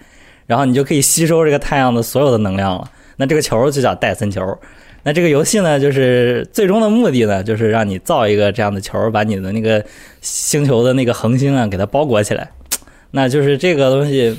[0.47, 2.89] 然后你就可以吸收这个太阳的所有的能量了。
[3.17, 4.57] 那这个球就叫戴森球。
[5.03, 9.85] 那这个游戏呢，就是最终的目的呢，就是让你造一个这样的球，把你的那个
[10.21, 12.51] 星球的那个恒星啊，给它包裹起来。
[13.13, 14.37] 那就是这个东西，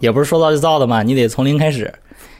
[0.00, 1.92] 也不是说造就造的嘛，你得从零开始。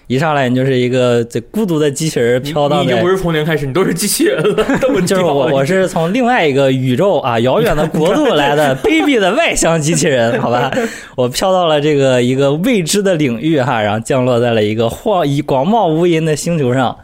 [0.09, 4.65] 一上来你就是一个这孤独的机器人飘荡在你已经不是从零开始，你都是机器人了，
[5.05, 10.71] 就是我，我是从另外一个宇宙啊，遥远的国度来的 卑鄙的外乡机器人，好吧？
[11.17, 16.97] 我飘到了这个一个未知的领域哈，然后降落在了一个荒以广袤无垠的星球上，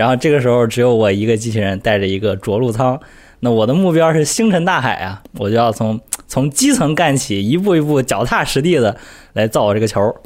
[0.00, 2.98] 然后这个时候只有我一个机器人带着一个着陆舱，
[3.40, 8.96] 那我的目标是星辰大海啊，我就要从从基层干起，一步一步脚踏实地的
[9.34, 10.16] 来造我这个球。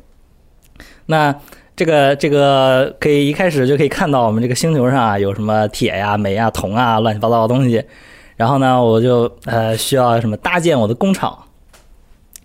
[1.07, 1.35] 那
[1.75, 7.85] 这个这个可以一开始就可以看到我们这个星球上啊有什么铁呀、煤呀、铜啊乱七八糟的东西，
[8.37, 11.37] 然后呢我就呃需要什么搭建我的工厂，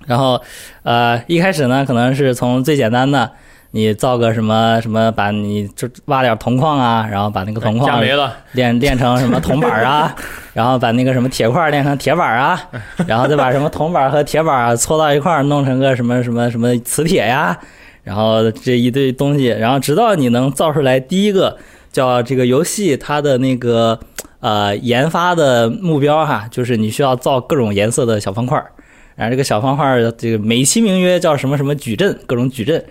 [0.08, 0.42] 然后
[0.82, 3.32] 呃一开始呢可能是从最简单的，
[3.72, 10.16] 你造个什么什么，把你就挖点铜矿啊，然后把那个铜矿加没了，练练成什么铜板儿啊，
[10.54, 12.60] 然后把那个什么铁块炼成铁板儿啊，
[13.06, 17.58] 然后再把什么铜板儿和铁板搓到一块儿，弄成个什么什么什么磁铁呀，
[18.04, 21.56] 然后这一堆东西，然后直到你能造出来第一个
[21.92, 24.00] 叫这个游戏它的那个
[24.40, 28.72] 呃研发的目标哈，就是你需要造各种颜色的小方块儿，
[29.16, 32.84] 然后这个小方块儿这个美其名曰叫什么什么矩阵，各种矩阵，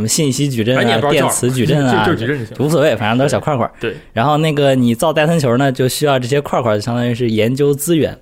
[0.00, 2.66] 什么信息矩阵啊电磁矩阵啊，就就矩阵就行。
[2.66, 3.72] 无所谓，反正都是小块块儿。
[3.78, 8.16] 对，然后那个你造戴森球呢，就需要这些块块，相当于是研究资源，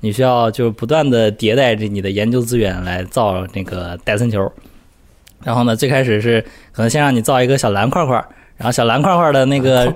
[0.00, 4.52] 你需要就不断的迭代着你的研究资源来造那个戴森球。
[5.42, 8.14] 然后呢，最开始是可能先让你造一个小蓝块块，
[8.58, 9.90] 然后小蓝块块的那个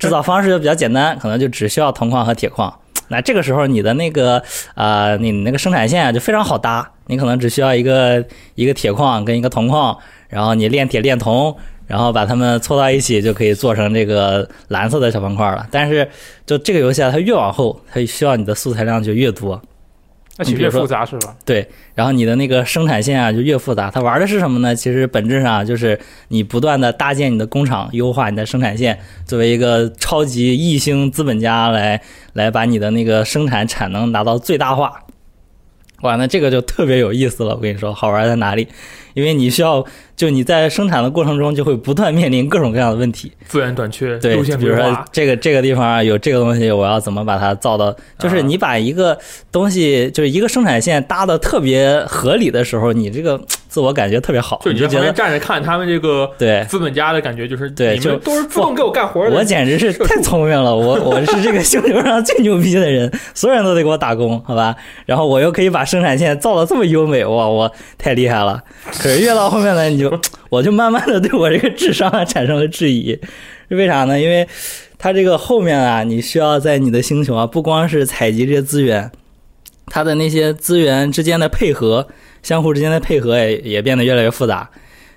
[0.00, 2.74] 制造方式就比较简单，可能就只需要铜矿和铁矿。
[3.12, 4.42] 那这个时候你的那个
[4.74, 8.24] 呃，你那个生产线啊就非常好搭，你可能只需要一个
[8.54, 9.98] 一个铁矿跟一个铜矿，
[10.30, 11.54] 然后你炼铁炼铜，
[11.86, 15.66] 然后把它们凑到一起，就可以做成这个蓝色的小方块了。
[15.70, 16.08] 但是
[16.46, 19.60] 就这个游戏啊，它越往后，它需要你的素材量就越多。
[20.38, 21.36] 那越复杂是吧？
[21.44, 23.90] 对，然后你的那个生产线啊就越复杂。
[23.90, 24.74] 它玩的是什么呢？
[24.74, 32.00] 其实本质上就是你不断的搭建你的工厂，优化你的生产线，作为一个超级异星资本家来
[32.32, 35.02] 来把你的那个生产产能拿到最大化。
[36.00, 37.54] 哇，那这个就特别有意思了。
[37.54, 38.66] 我跟你说，好玩在哪里？
[39.14, 39.84] 因为你需要，
[40.16, 43.32] 就你在生产的过程中就会不断面临各种各样的问题。
[43.46, 47.94] 资源短缺，对，比如说，这个这个地方啊有这个东西，我要怎么把它造到？
[48.18, 49.18] 就是你把一个
[49.50, 56.64] 东西，就是一个生产线搭的特别合理的时候，你这个自我感觉特别好，就你就觉得站着看他们这个对。
[56.68, 59.34] 资本家的感觉，就是对就都是自动给我干活的。
[59.34, 64.76] 我简直 是太聪明了，我我是这个星球上最牛逼的人，所有人都得给我打工，好吧？
[65.06, 68.62] 然后我又可以把生产线造的这么优美，哇，我太厉害了。
[69.00, 70.20] 可是越到后面呢，你就
[70.50, 73.18] 我就慢慢的对我这个智商啊产生了质疑，
[73.68, 74.20] 为啥呢？
[74.20, 74.46] 因为
[74.98, 79.10] 它这个后面啊，你需要在你的星球啊，不光是采集这些资源，
[79.86, 82.06] 它的那些资源之间的配合，
[82.42, 84.68] 相互之间的配合也也变得越来越复杂。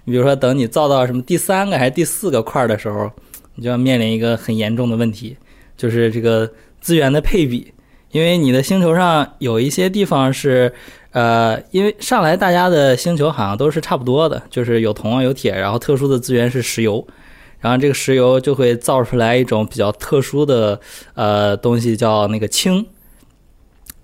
[0.05, 3.11] 你比如说，等你造到什么第三个还是第四个块的时候，
[3.55, 5.36] 你就要面临一个很严重的问题，
[5.75, 7.73] 就是这个资源的配比。
[8.11, 10.71] 因为你的星球上有一些地方是，
[11.14, 17.07] 呃，因为上来大家的星球好像都是差不多的，就是有铜啊有铁，然后特殊的资源是石油，
[17.59, 20.80] 然后这个石油就会造出来一种比较特殊的
[21.14, 22.86] 呃东西，叫那个氢。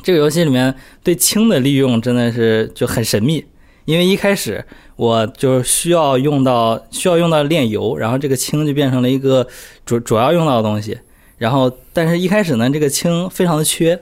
[0.01, 3.43] 这个游戏里面对氢的利用真的是就很神秘，
[3.85, 4.63] 因为一开始
[4.95, 9.45] 我就需要用到需要用到炼油，然后这个氢就变成了一个
[9.85, 10.97] 主主要用到的东西。
[11.37, 13.97] 然后，但是一开始呢，这个氢非常的缺，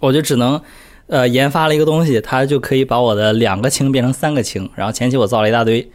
[0.00, 0.60] 我就只能，
[1.12, 4.66] 呃，研发了一个东西，它就可以把我的两个氢变成三个氢。
[4.74, 5.86] 然后前期我造了一大堆，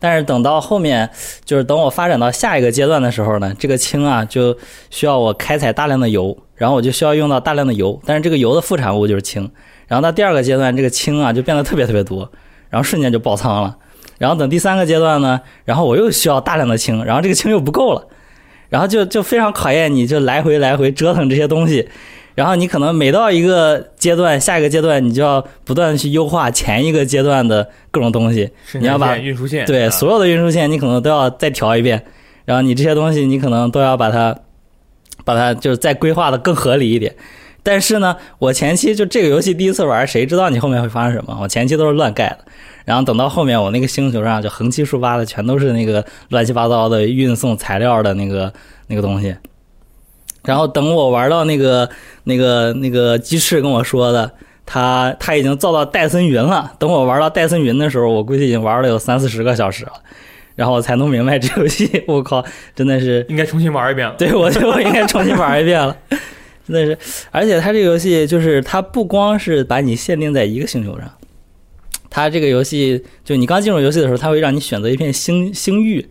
[0.00, 1.08] 但是等到后面，
[1.44, 4.58] 就是等我发展到下一个阶段的时候呢，这个氢啊就
[4.90, 9.48] 需要我开采大量的油，然后我就需要用到大量的油，但是这个油的副产物就是氢。
[9.86, 12.28] 然后到第二个阶段，这个氢啊就变得特别特别多，
[12.68, 13.76] 然后瞬间就爆仓了。
[14.18, 18.08] 然后等第三个阶段呢，然后我又需要大量的氢，然后这个氢又不够了。
[18.70, 21.88] 然后就就非常考验你，就来回来回折腾这些东西，
[22.34, 32.04] 然后你可能每到一个阶段，下一个阶段你就要不断的去优化前一个阶段的各种东西，你要把运输线对所有的运输线你可能都要再调一遍，
[32.44, 34.36] 然后你这些东西你可能都要把它
[35.24, 37.14] 把它就是再规划的更合理一点。
[37.62, 41.38] 但是呢，我前期就这个游戏第一次玩，谁知道你后面会发生什么？
[41.40, 42.38] 我前期都是乱盖的。
[42.84, 48.52] 然后等到后面，我那个星球上就横七竖八的全都是那个乱七八糟的运送材料的那个
[48.88, 49.34] 那个东西。
[50.46, 51.88] 然后等我玩到那个
[52.24, 54.30] 那个那个鸡翅跟我说的，
[54.66, 56.72] 他他已经造到戴森云了。
[56.78, 59.92] 等我玩到戴森云的时候，我估计已经玩了有三四十个小时了，
[60.54, 61.90] 然后我才弄明白这游戏。
[62.06, 64.14] 我靠，真的是应该重新玩一遍了。
[64.18, 65.96] 对，我就应该重新玩一遍了。
[66.66, 66.98] 真的是，
[67.30, 71.10] 而且它这个游戏就是它不光是把你限定在一个星球上。
[72.08, 76.06] 它这个游戏，就你刚进入游戏的时候，它会让你选择一片星星域，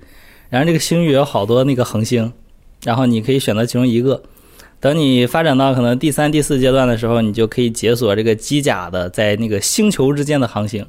[0.50, 2.34] 然后这个星域有好多那个恒星，
[2.84, 4.22] 然后你可以选择其中一个。
[4.80, 10.86] 等你发展到可能第三、第四阶段的时候，你就可以解锁这个机甲的在那个星球之间的航行，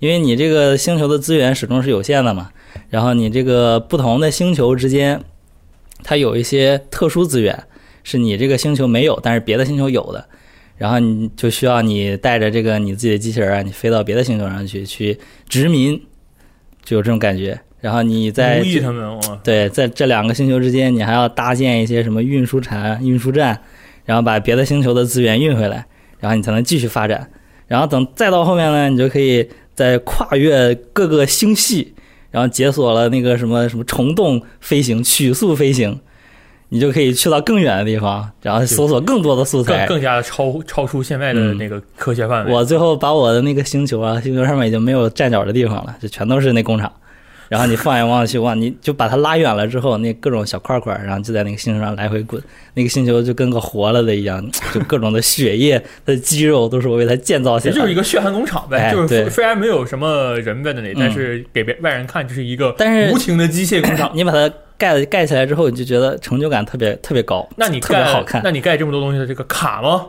[0.00, 2.50] 因为你这个星球的资源始终是有限的嘛。
[2.88, 5.22] 然后你这个不同的星球之间，
[6.02, 7.64] 它有一些特殊资源
[8.02, 10.26] 是你这个星球没有，但是别的星球有的。
[10.76, 15.16] 然后你就需要你带着这个你自己的机器人啊，你飞到别的星球上去去
[15.48, 16.02] 殖民，
[16.82, 17.60] 就有这种感觉。
[17.80, 23.58] 然后你在他们，对，在这两个星球之间，你还要搭建一些什么运输船、运输站，
[24.04, 25.86] 然后把别的星球的资源运回来，
[26.18, 27.30] 然后你才能继续发展。
[27.66, 31.94] 然后等再到后面呢，你就可以在跨越各个星系，
[32.30, 36.00] 然后解锁了那个什么什么虫洞飞行、曲速飞行。
[36.72, 42.52] 你就可以去到更远的地方，然后搜索更多的素材，更 更加的超超出现在的那个科学范围。
[42.52, 46.92] 我最后把我的那个星球啊，星球上面已经没有站脚的地方了，就全都是那工厂。
[47.50, 52.40] 然后你放眼望去，哇你就把它拉远了之后，那各种小块块，然后就在那个星球上来回滚。
[52.74, 54.40] 那个星球就跟个活了的一样，
[54.72, 55.76] 就各种的血液、
[56.06, 57.74] 它的肌肉都是我为它建造起来。
[57.74, 64.12] 就是一个血汗工厂呗，就是虽然没有什么人在那里，但是给别外人看就是一个但是无情的机械工厂。
[64.14, 64.48] 你把它。
[64.80, 67.46] 盖盖起来之后，你就觉得成就感特别特别高。
[67.54, 68.40] 那你特别好看？
[68.42, 70.06] 那你盖这么多东西的这个卡吗？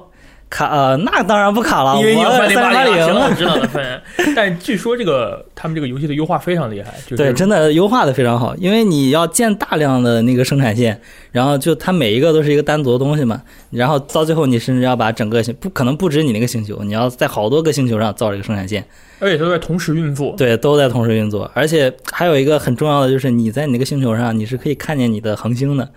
[0.51, 4.01] 卡呃，那当然不卡了，因为你有三零八零，我知道的分。
[4.35, 8.53] 但据说这个他们这个游戏的优化非常厉害，对，真的优化的非常好。
[8.57, 10.99] 因为你要建大量的那个生产线，
[11.31, 13.41] 然后就它每一个都是一个单独的东西嘛。
[13.69, 18.85] 然后到最后，你甚至要把整个星不可能不止你那个星球，你要在好多个星球上造这个生产线，
[19.19, 20.35] 而且都在同时运作。
[20.37, 21.49] 对，都在同时运作。
[21.53, 25.89] 而且还有一个很重要的就是，你在你那个星球上，你是可以看见你的恒星的。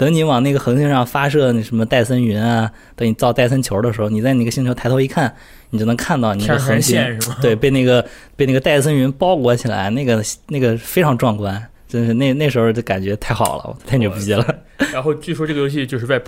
[0.00, 5.30] 等你往那个恒星上发射那什么戴森云啊，等你造戴森球的时候，你在那个星球抬头一看，
[5.68, 6.98] 你就能看到你的恒星，
[7.42, 8.02] 对，被那个
[8.34, 14.54] 被那个戴森云包裹起来，那个那个非常壮观，真是那那时候就感觉太好了，太牛逼了。
[14.90, 16.18] 然后据说这个游戏就是在。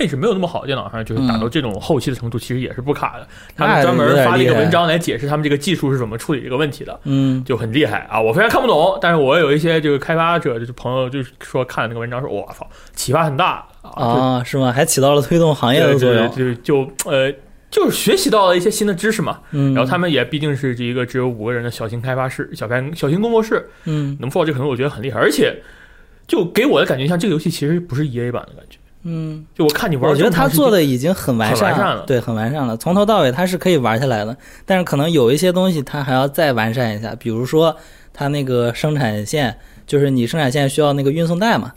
[0.00, 3.28] 配置没有那么好，电脑上就是打到这种后期的程度，其实也是不卡的。
[3.54, 8.18] 他们专门发了一个文章来解释他们这个技术是怎么处理这个问题的，嗯，就很厉害啊！
[8.18, 14.42] 我虽然看不懂，但是我有一些这个开发者就是朋友，就是说看那个文章说，我操，启发很大啊！
[14.42, 14.72] 是吗？
[14.72, 17.30] 还起到了推动行业的作用，就就呃，
[17.70, 19.40] 就是学习到了一些新的知识嘛。
[19.50, 25.54] 然后他们也毕竟是这一个只有五个人的小型开发室、小开小型工作室，嗯，能做到这可能我觉得很厉害，而且
[26.26, 28.78] 就给我的感觉像这个游戏其实不是 E A 版的感觉。
[29.02, 34.36] 嗯，就我看你玩，我觉得他做的已经很完善了对，很完善了，从头到尾他是可以玩下来的。
[34.66, 37.74] 但是可能有一些东西他还要再完善一下，比如说
[38.12, 41.72] 他那个生产线，就是你生产线需要那个运送带嘛。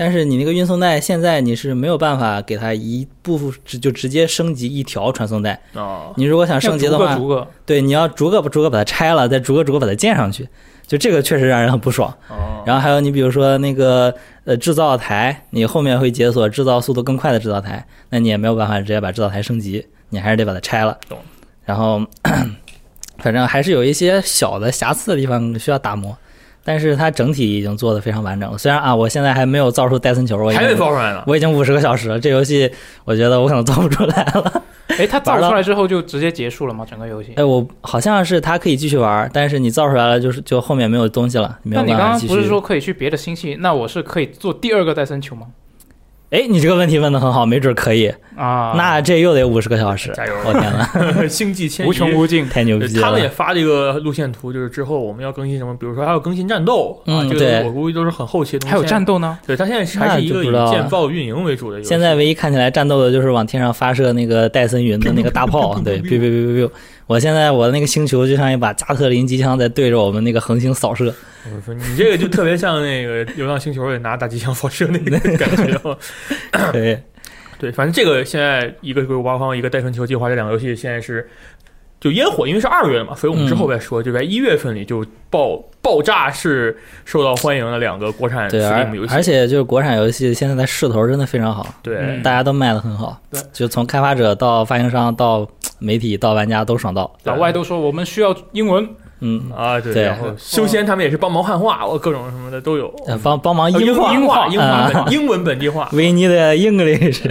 [0.00, 5.60] 但是你那个运送带现在你是没有办法给它一部直就直接升级一条传送带。
[5.74, 10.48] 哦，你如果想升级的话，逐个逐个，对，你要逐个逐个把它拆了，再逐个逐个把它建上去，
[10.86, 12.08] 就这个确实让人很不爽。
[12.28, 20.96] 哦，然后还有你比如说那个呃制造台，你后面会解锁制造速度更快的制造台，那你也没有办法直接把制造台升级，你还是得把它拆了。
[21.08, 21.18] 懂。
[21.64, 22.00] 然后
[23.18, 26.16] 反正还是有一些小的瑕疵的地方需要打磨，
[26.68, 28.58] 但是它整体已经做的非常完整了。
[28.58, 31.24] 虽然啊，我现在还没有造出戴森球，我已还没经造出来呢。
[31.26, 32.70] 我已经五十个小时了，这游戏
[33.06, 34.62] 我觉得我可能造不出来了。
[34.98, 36.84] 哎，它造出来之后就直接结束了吗？
[36.86, 37.32] 整个游戏？
[37.36, 42.20] 哎，我好像是它可以继续玩，但是你造出来了就是就后面没有东西了，没有那你刚刚。
[42.26, 43.56] 不是说可以去别的星系？
[43.60, 45.46] 那我是可以做第二个戴森球吗？
[46.30, 48.12] 哎，你这个问题问的很好，没准可以。
[48.36, 50.86] 啊，那这又得五十个小时，加油我天呐，
[51.26, 52.46] 星际迁移无穷无尽。
[52.50, 53.02] 太牛逼了！
[53.02, 58.72] 他们也发这个路线图，就是之后我们要更新什么，比如说还要更新战斗啊，这个我估计都是很后期的东西。
[58.72, 59.38] 还有战斗呢？
[59.46, 61.88] 对，他现在还是一个以建造运营为主的游戏。
[61.88, 66.70] 现在唯一看起来战斗的就是往天上发射那个戴森云的那个大炮，对，biu biu biu biu biu。
[67.08, 71.06] 我现在我的那个星球就像一把加特林机枪在对着我们那个恒星扫射，
[71.46, 75.96] 我说你这个就特别像那个《流浪星球》里拿大机枪扫射那个感觉。
[76.70, 77.02] 对，
[77.58, 81.26] 对，反正这个现在一个《鬼谷八荒》，一个《戴春秋计划》这两个游戏现在是
[82.00, 84.02] 就烟火，因为是二月嘛，所以我们之后再说。
[84.02, 91.96] 就在一月份里就爆爆炸式受到欢迎的两个国产对，而 Steam 游戏，而且就是国产游戏现在的势头真的非常好，对。
[91.96, 95.46] 嗯大家都卖的很好对，就从开发者到发行商到
[95.78, 98.88] 媒体到玩家都爽到，老外都说我们需要英文，
[99.20, 100.02] 嗯，啊，对，对。
[100.04, 102.94] 然后修仙他们也是帮忙汉化，我各种什么的都有。
[103.06, 104.14] 呃帮帮忙哦英化。
[104.14, 104.90] 英化英化啊。
[105.04, 107.28] 本英文本地化，，We need English，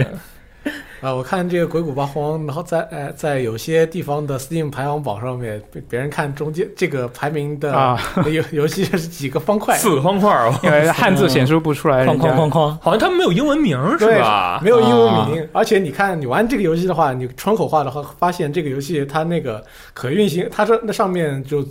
[1.00, 7.96] 啊，我看这个鬼谷八荒，然后在呃在有些地方的 Steam 排行榜上面，别别人看中间这个排名的啊，
[8.26, 14.60] 游游戏是几个方块，四个方块儿，因为汉字显示不出来，哐人家哐哐哐，好像他们没有英文名是吧？
[14.62, 21.64] 没有英文啊名，而且你看你玩这个游戏的话，你窗口化的话，发现这个游戏它那个可运行，它这那上面就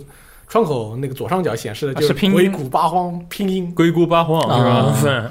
[0.48, 5.30] 窗口那个左上角显示的就是鬼谷八荒拼音，鬼谷八荒是吧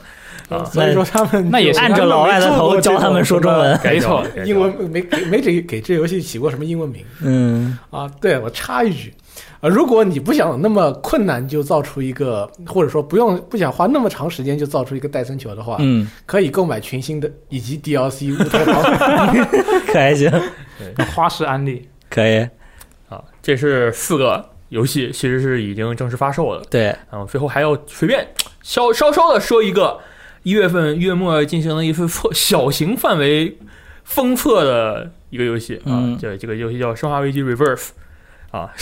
[0.50, 0.64] 啊？
[0.66, 8.10] 所以说他们那也是按着老外的头教他们说中文，没错英文没给没给给这游戏起过什么英文名 嗯啊？
[8.22, 9.14] 对我插一句。
[9.60, 19.34] 啊，如果你不想那么困难就造出一个，或者说不用不想花那么长时间就造出一个戴森球的话，嗯，可以购买群星的以及 DLC 乌托邦。
[19.88, 20.32] 可还行，
[21.16, 21.88] 花式安利。
[22.10, 22.40] 可以，
[23.10, 26.62] 啊，这是四个游戏，其实是已经正式发售了。
[26.70, 28.28] 对，然后最后还要随便
[28.62, 30.00] 稍稍稍的说一个，
[30.48, 33.58] 一月份月末进行了一次测小型范围
[34.06, 37.76] 封测的一个游戏啊嗯，这这个游戏叫《生化危机 Reverse》
[38.52, 38.70] 啊，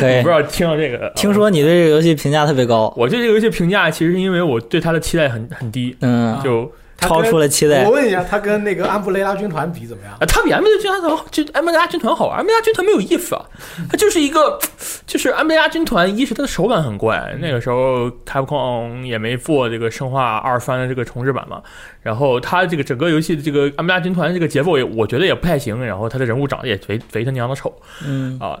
[0.00, 0.30] 可以我不知。
[0.34, 1.12] 道听到这个，啊。
[1.14, 6.68] 听说你对这个游戏评价特别高，我对这个游戏评价其实是因为我对它的期待很很低，嗯，就
[7.08, 7.90] 超出了期待我。
[7.90, 10.14] 问一下，他跟那个安布雷拉军团比怎么样？
[10.14, 13.44] 啊，他比安布雷拉军团好，就 M 加军团好玩安布雷拉军团没有意思啊，
[13.90, 14.58] 他就是一个，
[15.06, 21.62] 就是安布雷拉军团，一是他的手感很怪，那个时候 Capcom 也没做这个生化二番的这个重置版嘛，
[22.00, 27.72] 然后他这个整个游戏的这个安布雷拉军团这个节奏也我觉得也不太行，然后他的人物长得也贼贼他娘的丑
[28.06, 28.58] 嗯啊，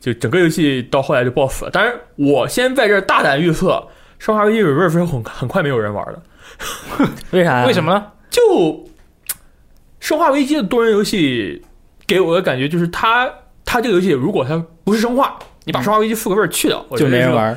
[0.00, 1.70] 就整个游戏到后来就爆死了。
[1.70, 3.86] 当然，我先在这儿大胆预测，
[4.18, 6.22] 生化危机 Reverse 很很快没有人玩的。
[7.30, 7.66] 为啥呀？
[7.66, 8.06] 为什么呢？
[8.30, 8.42] 就
[10.00, 11.62] 《生化危机》的多人游戏
[12.06, 13.30] 给我的感觉就是它，
[13.64, 17.56] 它这个游戏如果它不是生化，你把《生化危机》复个味儿去掉，就没人玩？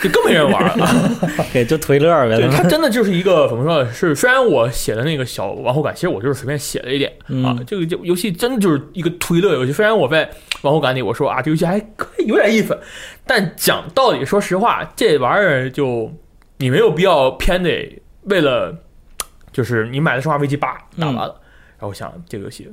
[0.00, 0.88] 就更没人玩了。
[1.52, 2.36] 给就图一乐呗。
[2.36, 3.92] 对，它真的就是一个怎么说呢？
[3.92, 7.10] 是虽然我写的那个小往后感，其实我就是随便写了一点
[7.44, 7.64] 啊嗯。
[7.66, 9.72] 这个就游戏真的就是一个推乐游戏。
[9.72, 10.30] 虽然我在
[10.62, 12.78] 往后感里我说啊，这游戏还可以有点意思，
[13.26, 16.12] 但讲道理，说实话，这玩意儿就
[16.58, 18.74] 你没有必要偏得为了
[19.52, 21.40] 就是你买的《生化危机八》打完了，
[21.78, 22.70] 然后想这个游戏。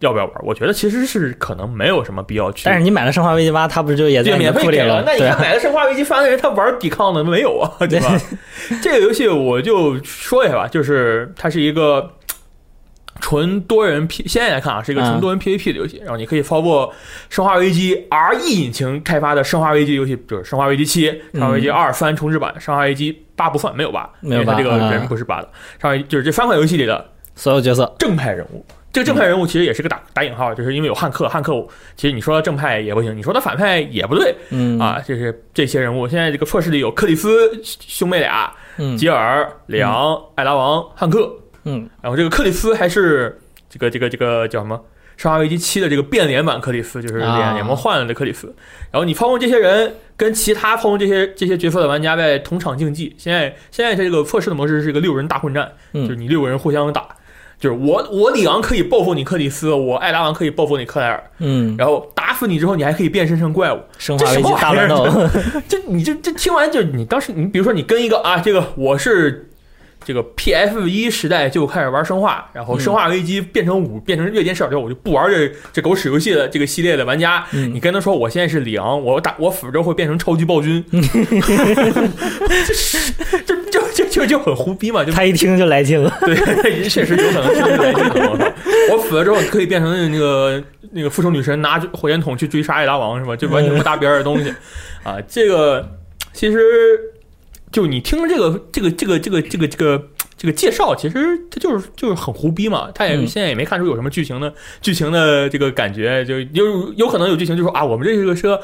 [0.00, 0.34] 要不要玩？
[0.42, 2.64] 我觉得其实是可能没有什么必要去。
[2.66, 5.02] 但是你买了《生化危机八》，它不是就也对，在免费了？
[5.06, 7.72] 那你看买了《生化危机八》的人，他玩抵抗的没有啊？
[7.86, 8.20] 对吧？
[8.82, 12.10] 这个游戏我就说一下吧，就是它是一个
[13.24, 15.96] 纯多人 P，现在来看啊，是一个纯多人 PVP 的游戏。
[16.00, 16.92] 然后你可以操作
[17.30, 25.48] 《生化危机》RE 引擎开发的《生化危机》游戏，就是《生化危机七》《生化危机二》三重置版，《生化危机八》不算，没有八，没有因为它这个人不是八的。
[25.80, 27.02] 生化危机就是这三款游戏里的
[27.34, 28.62] 所有角色，正派人物。
[28.92, 31.66] 这个正派人物其实也是个打打引号，就是因为有汉克，汉克
[31.96, 35.00] 其实你说他正派也不行，你说他反派也不对嗯啊。
[35.00, 41.34] 就是这些人物，现在这个测试里有克里斯兄妹俩、嗯吉尔、里昂、艾达王、汉克
[41.64, 43.38] 嗯然后这个克里斯还是
[43.68, 44.76] 这个这个这个叫什么？
[45.16, 48.52] 《生化危机七》的这个变脸版克里斯，就是啊脸脸模换了的克里斯。
[48.90, 53.14] 然后你操控这些人，跟其他操控这些这些角色的玩家在同场竞技。
[53.16, 57.06] 现在现在这个测试的模式是一个六人大混战，就是嗯你六个人互相打。
[57.60, 63.78] 就是我我里昂可以报复你克里斯，我艾达王可以报复你克莱尔，嗯，然后打死你之后，你还可以变身成怪物。
[63.96, 65.06] 生化危机大乱斗，
[65.68, 69.48] 这你这这听完就你当时你比如说你跟一个啊，这个我是
[70.04, 83.12] 这个 PF 一时代就开始玩生化，然后嗯生化危机变成五变成月间视角之后，我就不玩这这狗屎游戏的这个系列的玩家，嗯你跟他说我现在是里昂，我打我死了之后会变成超级暴君， 就是
[83.44, 86.14] 就就就就就很胡逼嘛，就他一听就来劲了。
[86.20, 88.30] 对， 确实有可能是来劲了。
[88.30, 88.52] 我操！
[88.92, 93.34] 我死了之后可以变成那个那个复仇女神，拿火箭筒去追杀艾达王是吧？
[93.34, 94.52] 就完全不搭边儿的东西
[95.02, 95.16] 啊！
[95.26, 95.88] 这个
[96.32, 96.58] 其实
[97.74, 100.02] 就你听这个这个这个这个这个这个
[100.36, 102.88] 这个介绍，其实它就是就是很胡逼嘛。
[102.94, 108.60] 他也嗯现在也没看出有什么剧情的剧情的这个感觉，就有有可能有剧情，就说啊，我们这个是个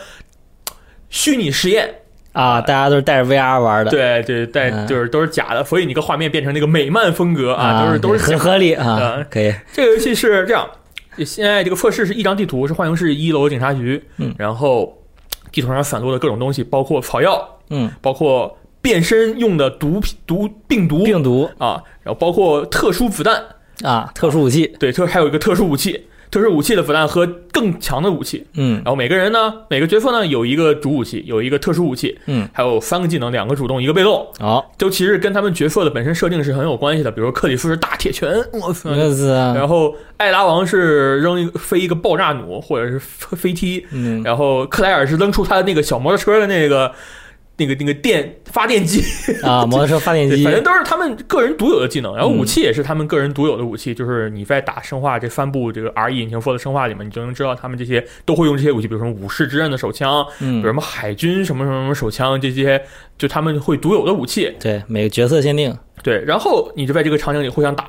[1.08, 1.92] 虚拟实验。
[2.32, 10.64] 啊，大家都是带着 VR 玩的，对对，带嗯就是都是假的，所以你个画面变成那个美漫风格啊，都是都是很合理啊啊，可以，这个游戏是这样，
[11.26, 14.96] 现在这个测试是一张地图，是幻影市一楼警察局，嗯然后
[15.50, 21.04] 地图上散落的各种东西，包括草药，嗯，包括变身用的毒品毒病毒。
[21.04, 21.50] 病毒。
[21.58, 23.42] 啊，然后包括特殊子弹，
[23.82, 28.76] 啊，特殊武器，对，特还有一个特殊武器，特殊武器的子弹和更强的武器，嗯。
[28.76, 44.22] 然后每个人呢，每个角色呢有一个主武器，有一个特殊武器，嗯，还有三个技能，两个主动，一个被动，好，就其实跟他们角色的本身设定是很有关系的，比如说克里夫是大铁拳，我操，那是啊，然后艾拉王是扔一个飞一个爆炸弩或者是飞飞踢，嗯。
[44.22, 46.92] 然后克莱尔是扔出他的那个小摩托车的那个
[47.60, 49.02] 那个那个电发电机，
[49.42, 52.16] 啊， 摩托车发电机反正都是他们个人独有的技能。
[52.16, 62.82] 然后嗯武器也是他们个人独有的武器，就是你在打生化这三部这个 R E 引擎 for 的生化里面，你就能知道他们这些都会用这些武器，比如什么武士之刃的手枪，比如什嗯，么海军什么什么什么手枪，这些
[63.18, 64.50] 就他们会独有的武器。
[64.58, 67.88] 对，每个角色限定，对，然后你就在这个场景里互相打。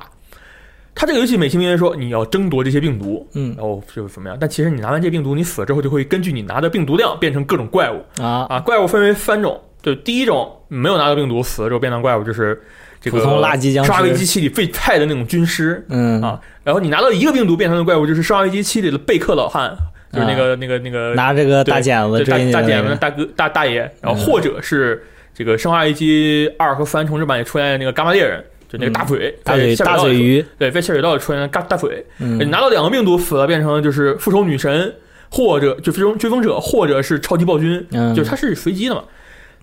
[0.94, 4.36] 他这个游戏美其名曰说你要争夺这些病毒，嗯然后就是怎么样？
[4.40, 8.60] 但其实你拿完这病毒，你死了之后就会根据你拿的病毒量变成各种怪物啊，啊。
[8.60, 12.62] 怪物分为三种，就第一种没有拿到病毒死了之后变成怪物，就是
[13.00, 16.38] 这个垃圾僵尸生化危机七里最菜的那种军师嗯啊。
[16.62, 19.74] 然后你拿到一个病毒变成的怪物，就是生化危机七里的贝克老汉，
[20.12, 25.02] 就是那个、那个那个拿这个大剪子对大剪子大哥大大爷，然后嗯或者是
[25.34, 28.44] 这个生化危机二和三重置版也出现的那个伽马猎人。
[28.72, 34.94] 就那个大嘴，嗯大嘴大嘴鱼，对，在下水道里出现的大大嘴，你嗯拿到两个病毒死了，变成就是复仇女神，
[35.30, 39.04] 或者就追踪追风者，或者是超级暴君，嗯，就是它是随机的嘛，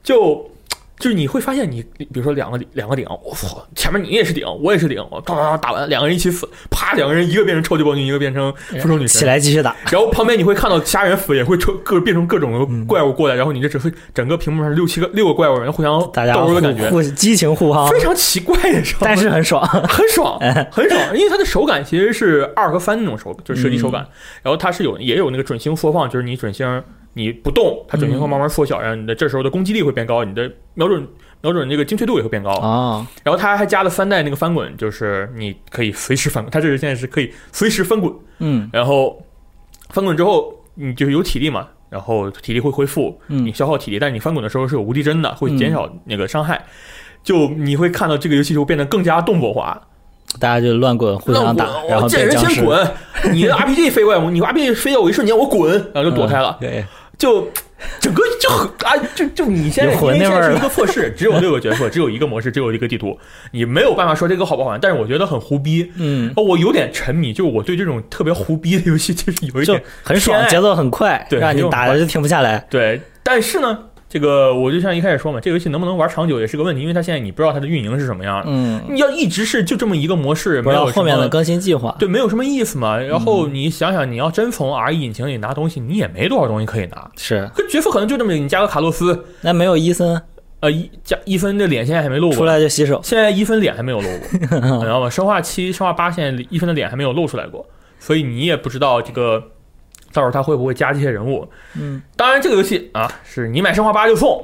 [0.04, 0.50] 就
[1.00, 9.20] 就是你会发现你，比如说两个两个顶，我操，前面你也是顶，我也是顶，我啪啪啪打完，两个人一起死，啪，两个人一个变成超级暴君，一个变成复仇女神。
[9.20, 20.38] 起，来继续打，然后旁边你会看到虾人死也会抽各变成各种怪物过来，然后你这只会整个屏幕上六七个六个怪物人互相大家互斗殴的感觉，互激情互哈，非常奇怪的时候，但是很爽，很爽，
[20.70, 24.12] 很爽，因为它的手感其实是二和三那种手，就是射击手感，嗯
[24.44, 26.84] 然后它是有也有那个准星缩放，就是你准星
[27.14, 31.08] 你不动，它准星会慢慢缩小，然后你的这时候的攻击力会变高，你的瞄准
[31.42, 38.70] 瞄准那个精确度也会变高，啊，然后它还加了三代那个翻滚，就是你可以随时翻滚，它这是现在是可以随时翻滚，嗯。
[38.72, 39.22] 然后
[39.90, 41.68] 翻滚之后你就是有体力嘛。
[41.90, 46.64] 然后体力会恢复，你嗯消耗体力，但你翻滚的时候是有无敌帧的，会减少那个伤害。
[47.24, 49.82] 就你会看到这个游戏就变得更加动作化，
[50.40, 52.88] 大家就乱滚互相打，然后我见人先滚，
[53.34, 56.86] 你的 RPG 飞过来，你 RPG 飞到我一瞬间，我滚，然后就躲开了，对，
[57.20, 57.48] 就
[58.00, 63.16] 整个就很啊，就就你现在有魂因为那味儿了现在是一个测试，只有六个角色，只有一个模式，只有一个地图，
[63.52, 65.92] 你没有办法说这个好不好玩，但是我觉得很胡逼。
[65.98, 73.00] 嗯，哦，我有点沉迷，就是我对这种特别胡逼的游戏，就是有一就点很爽，节奏很快，对让你打的就停不下来，对。
[73.22, 73.78] 但是呢，
[74.10, 82.98] 这个我就像一开始说嘛，这个游戏能不能玩长久也是个问题，因为它现在你不知道它的运营是什么样的，嗯，你要一直是就这么一个模式，没有后面的更新计划，对，没有什么意思嘛。
[82.98, 87.10] 然后你想想，你要真从 R E 引擎里拿东西，你也没多少东西可以拿。
[87.16, 90.20] 是，可角色可能就这么，你加个卡洛斯，那没有伊森。
[90.62, 92.38] 呃，一加伊芬的脸现在还没露过。
[92.40, 94.40] 出，来就洗手，现在伊芬脸还没有露过， 你
[94.82, 95.10] 知道吗？
[95.10, 97.66] 生化七、生化八现在伊芬的脸还没有露出来过，
[97.98, 99.42] 所以你也不知道这个
[100.14, 101.48] 到时候他会不会加这些人物。
[101.80, 104.44] 嗯，当然，这个游戏啊，是你买生化八就送。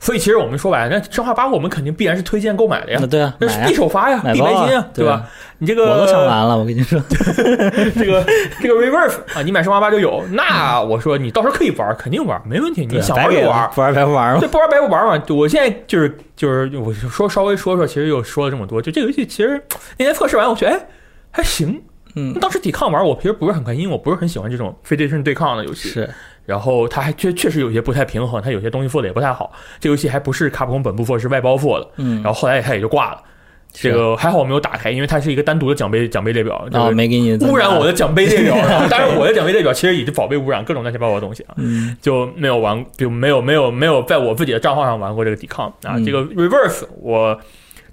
[0.00, 5.24] 所以其实我们说白了，那生化八我们肯定必然是推荐购买的呀那，对啊，那是必首发呀，必白金呀，对对吧？
[5.58, 8.24] 你这个我都想完了，我跟你说， 这个
[8.62, 13.68] 这个 reverse 啊，你买生化八就有，那我说你到时候可以玩，肯定玩，没问题，你想玩就玩。
[13.74, 14.48] 不玩白不玩嘛对，。
[14.48, 15.24] 不玩白不玩嘛。
[15.30, 19.60] 我现在就是就是，我就说稍微说说，其实又说了这么多，就这个游戏其实
[19.98, 20.86] 那天测试完，我觉得哎
[21.32, 21.82] 还行。
[22.18, 25.88] 嗯，当时抵抗玩，我其实不是很开心，因为我不是很喜欢这种非对称对抗的游戏。
[25.88, 26.08] 是，
[26.44, 29.52] 然后它还确确实有些不太平衡，它有些东西做的也不太好。
[29.78, 31.88] 这游戏还不是卡普空本部做，是外包做的。
[31.96, 33.22] 嗯，然后后来它也就挂了。
[33.70, 38.56] 这个还好我没有打开，因为它是一个单独的奖杯奖杯列表，这哦，个没给你污染我的，奖杯列表。
[38.88, 41.54] 当然我的奖杯列表其实已经宝贝污染各种乱七八糟的东西啊。
[41.58, 45.96] 嗯就没有玩，就没有没有没有在我自己的账号上玩过这个抵抗啊。
[45.96, 47.38] 嗯这个 reverse 我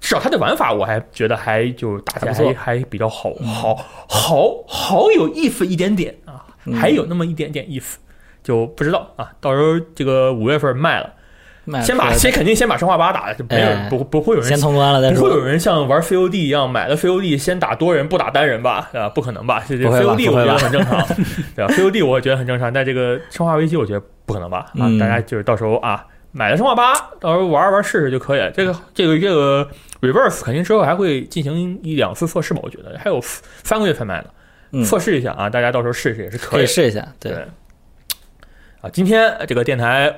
[0.00, 3.74] 至少它的玩法我还觉得还就打起来还比较好，好
[4.08, 7.98] 好好有意思一点点啊，嗯还有那么一点点意思。
[8.42, 15.40] 就不知道啊，到时候这个五月份卖了，先把先肯定先把生化八打了，就没有哎不不会有人先通关了再不会有。
[15.44, 18.88] 人像玩 COD 一样买了 COD 先打多人不打单人吧？
[18.94, 19.64] 啊，不可能吧？
[19.68, 21.04] 这这 COD 我觉得很正常，
[21.56, 24.58] 对吧？COD 我觉得很正常，但这个生化危机我觉得不可能吧？
[24.78, 28.48] 啊，嗯大家就是到时候啊买了生化八，到时候玩一玩试试就可以了。
[28.52, 29.68] 这个这个这个
[30.00, 32.60] Reverse 肯定之后还会进行一两次测试吧？
[32.62, 33.20] 我觉得还有
[33.64, 34.28] 三个月才卖呢，
[34.72, 36.56] 嗯，测试一下啊，大家到时候试试也是可以的。
[36.58, 37.42] 可以试一下，对对，
[38.82, 40.14] 啊，今天这个电台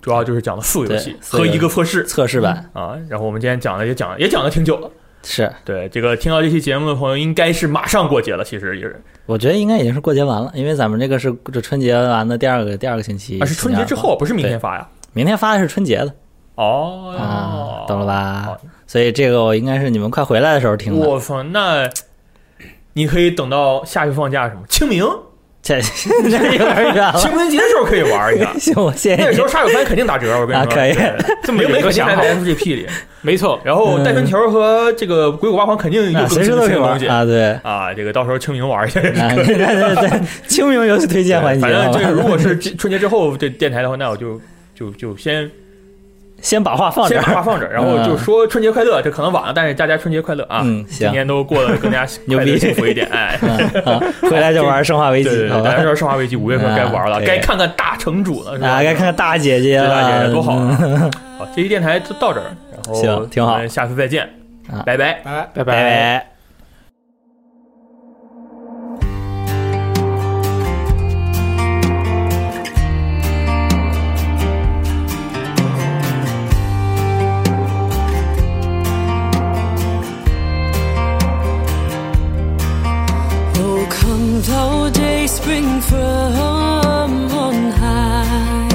[0.00, 4.90] 主要就是讲了四个游戏和一个测试测试版啊，然后我们今天讲的也讲也讲了挺久了。
[5.24, 14.88] 是，对这个听到这期节目的朋友，应该是马上过节了，其实也是我觉得应该已经是过节完了，因为咱们这个是这春节完的第二个第二个星期，啊，是春节之后，不是明天发呀？
[15.12, 16.12] 明天发的是春节的
[16.56, 18.60] 哦啊，，懂了吧好？
[18.92, 21.08] 所以这个我应该是你们快回来的时候听的。
[21.08, 21.88] 我操，那
[22.92, 25.02] 你可以等到下去放假什么清明、
[25.62, 27.14] 这这有点远了。
[27.18, 28.52] 清明节的时候可以玩一下。
[28.60, 29.40] 行，我谢谢那个时。
[29.40, 30.70] 候沙友番肯定打折，我跟你说。
[30.70, 31.10] 啊可以对
[31.42, 32.86] 这么明美远都想好肯定还在 FGP 里，
[33.22, 37.52] 没错，然后带春球和这个鬼谷八荒肯定有啊，更新随时都西玩啊，对。
[37.62, 37.94] 啊。
[37.94, 39.00] 这个到时候清明玩一下。
[39.00, 44.38] 啊，对对对对，清明游戏推荐环节，反正这个如果是春节之后这电台的话，那我就
[44.74, 45.50] 就就先
[46.42, 47.22] 先把话放这儿。
[47.22, 49.00] 先把话放这儿， 然后就说春节快乐。
[49.00, 50.60] 这可能晚了，但是大家春节快乐啊！
[50.64, 53.38] 嗯，今行，年都过得更加牛逼幸福一点，哎。
[54.28, 55.82] 回来就玩《生化危机对 对》，对，好吧大家？
[55.82, 58.68] 说《生化危机》五月份该玩了，该看看大城主了，是吧？
[58.68, 60.52] 啊，该看看大姐姐对大姐，姐多好！
[61.38, 64.28] 好，这期电台就到这儿，然后行挺好我们下次再见
[64.70, 65.20] 啊，拜拜。
[65.24, 65.48] 拜拜。
[65.54, 66.31] 拜拜
[84.92, 87.10] day spring from
[87.44, 88.68] on high,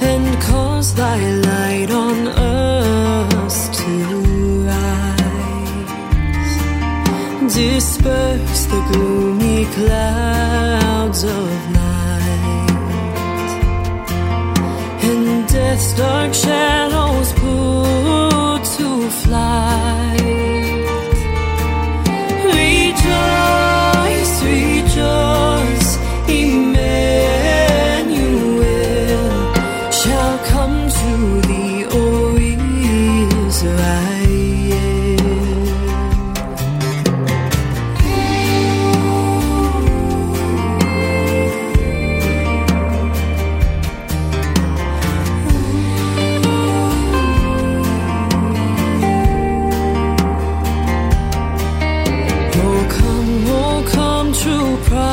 [0.00, 1.18] and cause thy
[1.48, 3.92] light on us to
[4.70, 6.54] rise.
[7.54, 12.70] Disperse the gloomy clouds of night,
[15.08, 18.88] and death's dark shadows put to
[19.22, 19.69] flight.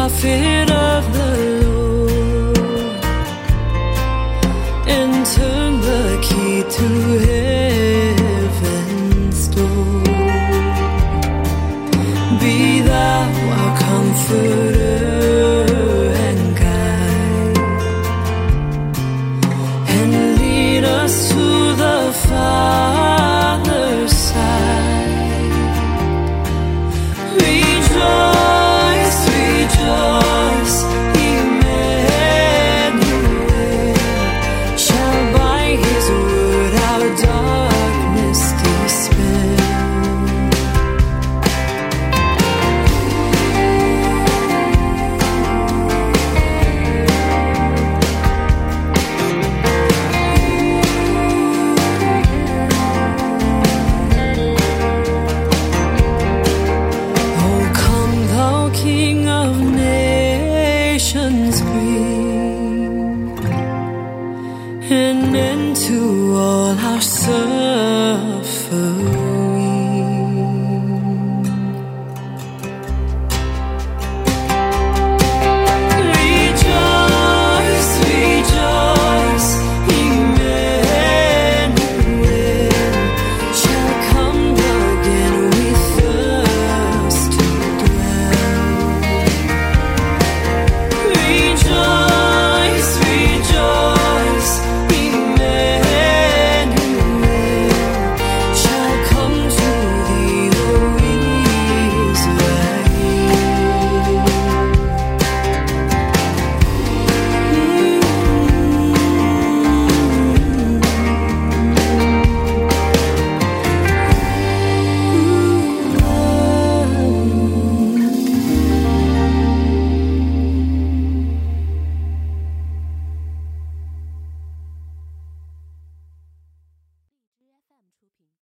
[0.08, 0.77] I fear